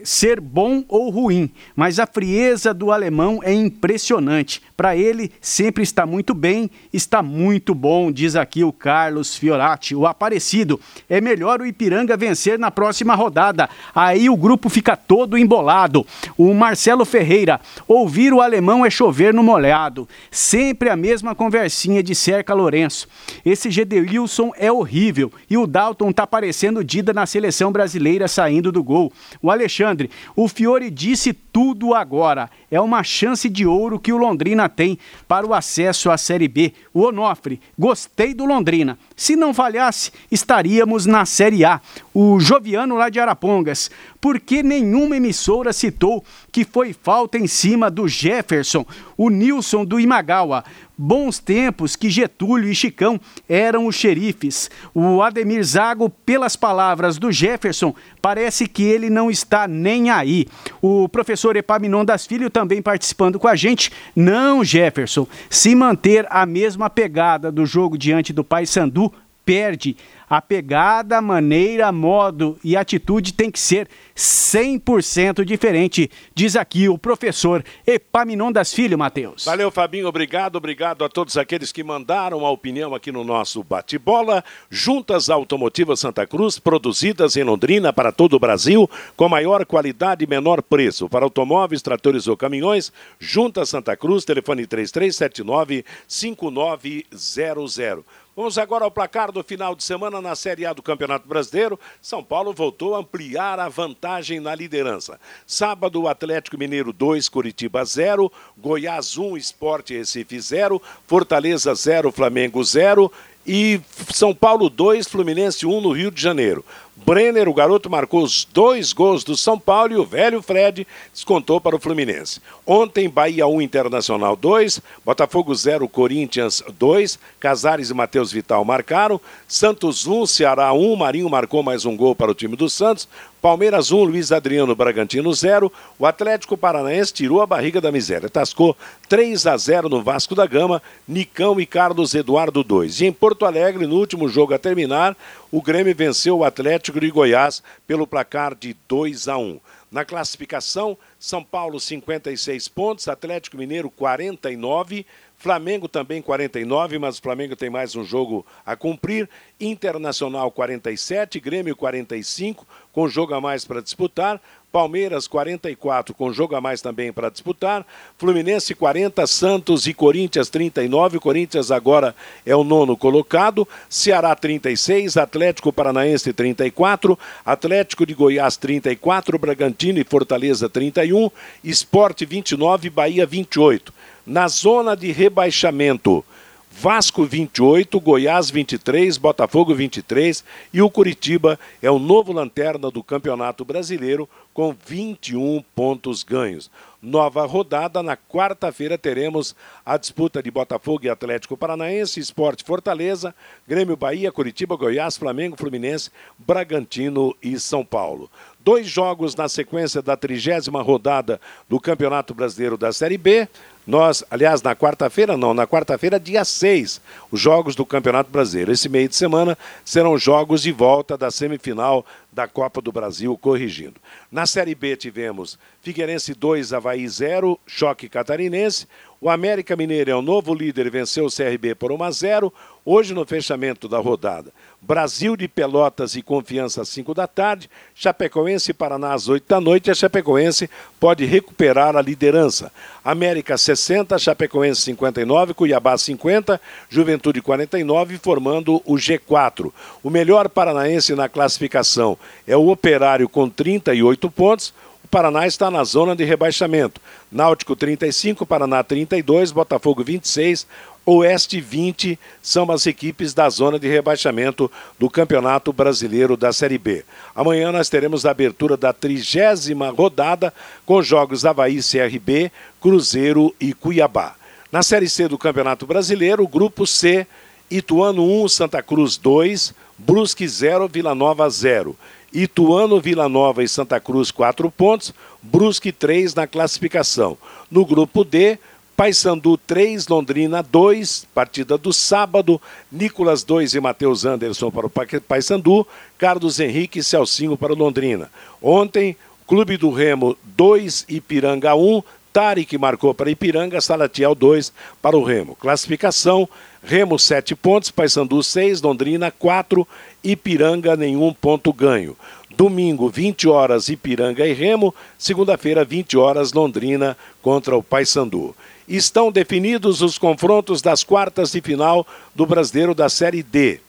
[0.04, 4.62] ser bom ou ruim, mas a frieza do alemão é impressionante.
[4.76, 9.94] Para ele, sempre está muito bem, está muito bom, diz aqui o Carlos Fiorati.
[9.94, 10.78] O Aparecido,
[11.08, 13.70] é melhor o Ipiranga vencer na próxima rodada.
[13.94, 16.06] Aí o grupo fica todo embolado.
[16.36, 20.06] O Marcelo Ferreira, ouvir o alemão é chover no molhado.
[20.30, 23.08] Sempre a mesma conversinha de Cerca Lourenço.
[23.44, 28.82] Esse Gedelilson é horrível e o Dalton tá parecendo Dida na seleção brasileira saindo do
[28.82, 29.12] gol.
[29.40, 30.10] O Alexandre Alexandre.
[30.36, 32.50] O Fiore disse tudo agora.
[32.68, 34.98] É uma chance de ouro que o Londrina tem
[35.28, 36.72] para o acesso à Série B.
[36.92, 38.98] O Onofre, gostei do Londrina.
[39.14, 41.80] Se não falhasse, estaríamos na Série A.
[42.12, 43.88] O Joviano lá de Arapongas,
[44.20, 48.84] porque nenhuma emissora citou que foi falta em cima do Jefferson,
[49.16, 50.64] o Nilson do Imagawa.
[50.96, 54.70] Bons tempos que Getúlio e Chicão eram os xerifes.
[54.94, 57.92] O Ademir Zago, pelas palavras do Jefferson,
[58.22, 60.46] parece que ele não está nem aí.
[60.80, 63.90] O professor Epaminondas Filho também participando com a gente.
[64.14, 69.12] Não, Jefferson, se manter a mesma pegada do jogo diante do Paysandu,
[69.44, 69.96] perde.
[70.34, 77.64] A pegada, maneira, modo e atitude tem que ser 100% diferente, diz aqui o professor
[77.86, 79.44] Epaminondas Filho, Matheus.
[79.44, 84.42] Valeu, Fabinho, obrigado, obrigado a todos aqueles que mandaram a opinião aqui no nosso bate-bola.
[84.68, 90.26] Juntas Automotivas Santa Cruz, produzidas em Londrina para todo o Brasil, com maior qualidade e
[90.26, 91.08] menor preço.
[91.08, 98.23] Para automóveis, tratores ou caminhões, Juntas Santa Cruz, telefone 3379 5900.
[98.36, 101.78] Vamos agora ao placar do final de semana na Série A do Campeonato Brasileiro.
[102.02, 105.20] São Paulo voltou a ampliar a vantagem na liderança.
[105.46, 113.12] Sábado, Atlético Mineiro 2, Curitiba 0, Goiás 1, Esporte Recife 0, Fortaleza 0, Flamengo 0
[113.46, 113.80] e
[114.12, 116.64] São Paulo 2, Fluminense 1 no Rio de Janeiro.
[116.96, 121.60] Brenner, o garoto, marcou os dois gols do São Paulo e o velho Fred descontou
[121.60, 122.40] para o Fluminense.
[122.64, 130.06] Ontem, Bahia 1, Internacional 2, Botafogo 0, Corinthians 2, Casares e Matheus Vital marcaram, Santos
[130.06, 133.08] 1, Ceará 1, Marinho marcou mais um gol para o time do Santos,
[133.44, 135.70] Palmeiras 1, Luiz Adriano Bragantino 0.
[135.98, 138.30] O Atlético Paranaense tirou a barriga da miséria.
[138.30, 138.74] Tascou
[139.06, 143.02] 3 a 0 no Vasco da Gama, Nicão e Carlos Eduardo 2.
[143.02, 145.14] E em Porto Alegre, no último jogo a terminar,
[145.56, 149.60] o Grêmio venceu o Atlético de Goiás pelo placar de 2 a 1.
[149.88, 155.06] Na classificação, São Paulo 56 pontos, Atlético Mineiro 49,
[155.44, 159.28] Flamengo também 49, mas o Flamengo tem mais um jogo a cumprir.
[159.60, 164.40] Internacional 47, Grêmio 45, com jogo a mais para disputar.
[164.72, 167.86] Palmeiras 44 com jogo a mais também para disputar.
[168.16, 171.20] Fluminense 40, Santos e Corinthians 39.
[171.20, 172.16] Corinthians agora
[172.46, 173.68] é o nono colocado.
[173.86, 181.30] Ceará 36, Atlético Paranaense 34, Atlético de Goiás 34, Bragantino e Fortaleza 31,
[181.62, 183.92] Esporte 29, Bahia 28.
[184.26, 186.24] Na zona de rebaixamento,
[186.70, 193.64] Vasco 28, Goiás 23, Botafogo 23 e o Curitiba é o novo lanterna do Campeonato
[193.64, 196.70] Brasileiro com 21 pontos ganhos.
[197.02, 199.54] Nova rodada, na quarta-feira teremos
[199.84, 203.34] a disputa de Botafogo e Atlético Paranaense, Esporte Fortaleza,
[203.68, 208.30] Grêmio Bahia, Curitiba, Goiás, Flamengo, Fluminense, Bragantino e São Paulo.
[208.58, 213.46] Dois jogos na sequência da trigésima rodada do Campeonato Brasileiro da Série B.
[213.86, 218.72] Nós, aliás, na quarta-feira, não, na quarta-feira, dia 6, os jogos do Campeonato Brasileiro.
[218.72, 224.00] Esse meio de semana serão jogos de volta da semifinal da Copa do Brasil, corrigindo.
[224.32, 228.88] Na Série B tivemos Figueirense 2, Havaí 0, choque catarinense.
[229.24, 232.52] O América Mineiro é o novo líder e venceu o CRB por 1 a 0.
[232.84, 234.52] Hoje, no fechamento da rodada,
[234.82, 239.58] Brasil de Pelotas e Confiança às 5 da tarde, Chapecoense e Paraná às 8 da
[239.62, 239.90] noite.
[239.90, 240.68] A Chapecoense
[241.00, 242.70] pode recuperar a liderança.
[243.02, 246.60] América 60, Chapecoense 59, Cuiabá 50,
[246.90, 249.72] Juventude 49, formando o G4.
[250.02, 254.74] O melhor paranaense na classificação é o Operário com 38 pontos.
[255.04, 257.00] O Paraná está na zona de rebaixamento.
[257.30, 260.66] Náutico 35, Paraná 32, Botafogo 26,
[261.06, 267.04] Oeste 20 são as equipes da zona de rebaixamento do Campeonato Brasileiro da Série B.
[267.34, 270.52] Amanhã nós teremos a abertura da trigésima rodada
[270.86, 272.50] com jogos Havaí CRB,
[272.80, 274.34] Cruzeiro e Cuiabá.
[274.72, 277.26] Na Série C do Campeonato Brasileiro, Grupo C,
[277.70, 281.94] Ituano 1, Santa Cruz 2, Brusque 0, Vila Nova 0.
[282.34, 287.38] Ituano, Vila Nova e Santa Cruz 4 pontos, Brusque 3 na classificação.
[287.70, 288.58] No grupo D,
[288.96, 292.60] Paysandu 3, Londrina 2, partida do sábado,
[292.90, 295.86] Nicolas 2 e Matheus Anderson para o Paysandu,
[296.18, 298.30] Carlos Henrique e Celcinho para o Londrina.
[298.60, 299.16] Ontem,
[299.46, 305.54] Clube do Remo 2, Ipiranga 1, Tarek marcou para Ipiranga, Salatiel 2 para o Remo.
[305.54, 306.48] Classificação,
[306.82, 309.86] Remo 7 pontos, Paysandu 6, Londrina 4,
[310.24, 312.16] Ipiranga nenhum ponto ganho.
[312.56, 314.94] Domingo, 20 horas, Ipiranga e Remo.
[315.18, 318.54] Segunda-feira, 20 horas, Londrina contra o Paysandu
[318.88, 323.80] estão definidos os confrontos das quartas de final do Brasileiro da Série D.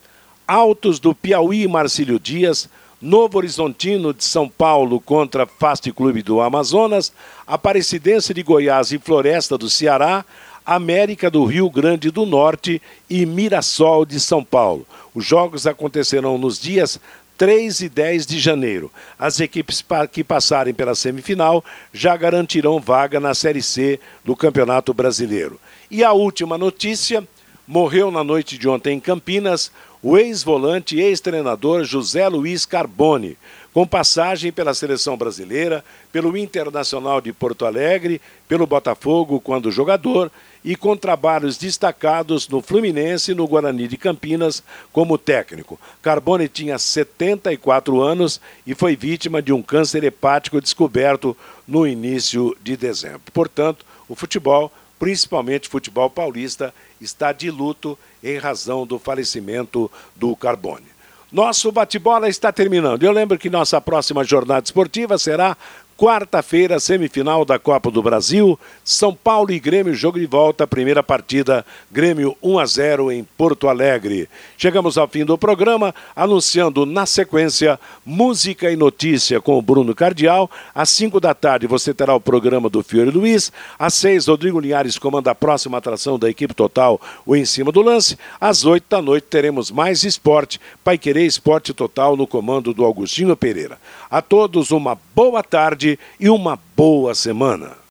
[0.48, 2.70] Altos do Piauí Marcílio Dias,
[3.02, 7.12] Novo Horizontino de São Paulo contra Fast Clube do Amazonas,
[7.46, 10.24] Aparecidense de Goiás e Floresta do Ceará,
[10.66, 14.86] América do Rio Grande do Norte e Mirassol de São Paulo.
[15.14, 17.00] Os jogos acontecerão nos dias
[17.38, 18.92] 3 e 10 de janeiro.
[19.20, 21.64] As equipes que passarem pela semifinal
[21.94, 25.60] já garantirão vaga na Série C do Campeonato Brasileiro.
[25.92, 27.28] E a última notícia:
[27.68, 33.38] morreu na noite de ontem em Campinas o ex-volante e ex-treinador José Luiz Carbone
[33.76, 40.32] com passagem pela seleção brasileira, pelo Internacional de Porto Alegre, pelo Botafogo quando jogador
[40.64, 44.64] e com trabalhos destacados no Fluminense e no Guarani de Campinas
[44.94, 45.78] como técnico.
[46.02, 51.36] Carbone tinha 74 anos e foi vítima de um câncer hepático descoberto
[51.68, 53.24] no início de dezembro.
[53.34, 60.34] Portanto, o futebol, principalmente o futebol paulista, está de luto em razão do falecimento do
[60.34, 60.95] Carbone.
[61.36, 63.04] Nosso bate-bola está terminando.
[63.04, 65.58] Eu lembro que nossa próxima jornada esportiva será
[65.98, 71.66] Quarta-feira, semifinal da Copa do Brasil, São Paulo e Grêmio, jogo de volta, primeira partida,
[71.90, 74.28] Grêmio 1 a 0 em Porto Alegre.
[74.58, 80.52] Chegamos ao fim do programa, anunciando na sequência música e notícia com o Bruno Cardial.
[80.74, 83.50] Às 5 da tarde você terá o programa do Fiore Luiz.
[83.80, 87.82] Às 6, Rodrigo Linhares comanda a próxima atração da equipe total, o Em Cima do
[87.82, 88.18] Lance.
[88.38, 93.34] Às 8 da noite teremos mais esporte, Pai Querer Esporte Total no comando do Augustinho
[93.38, 93.80] Pereira.
[94.16, 97.76] A todos uma boa tarde e uma boa semana.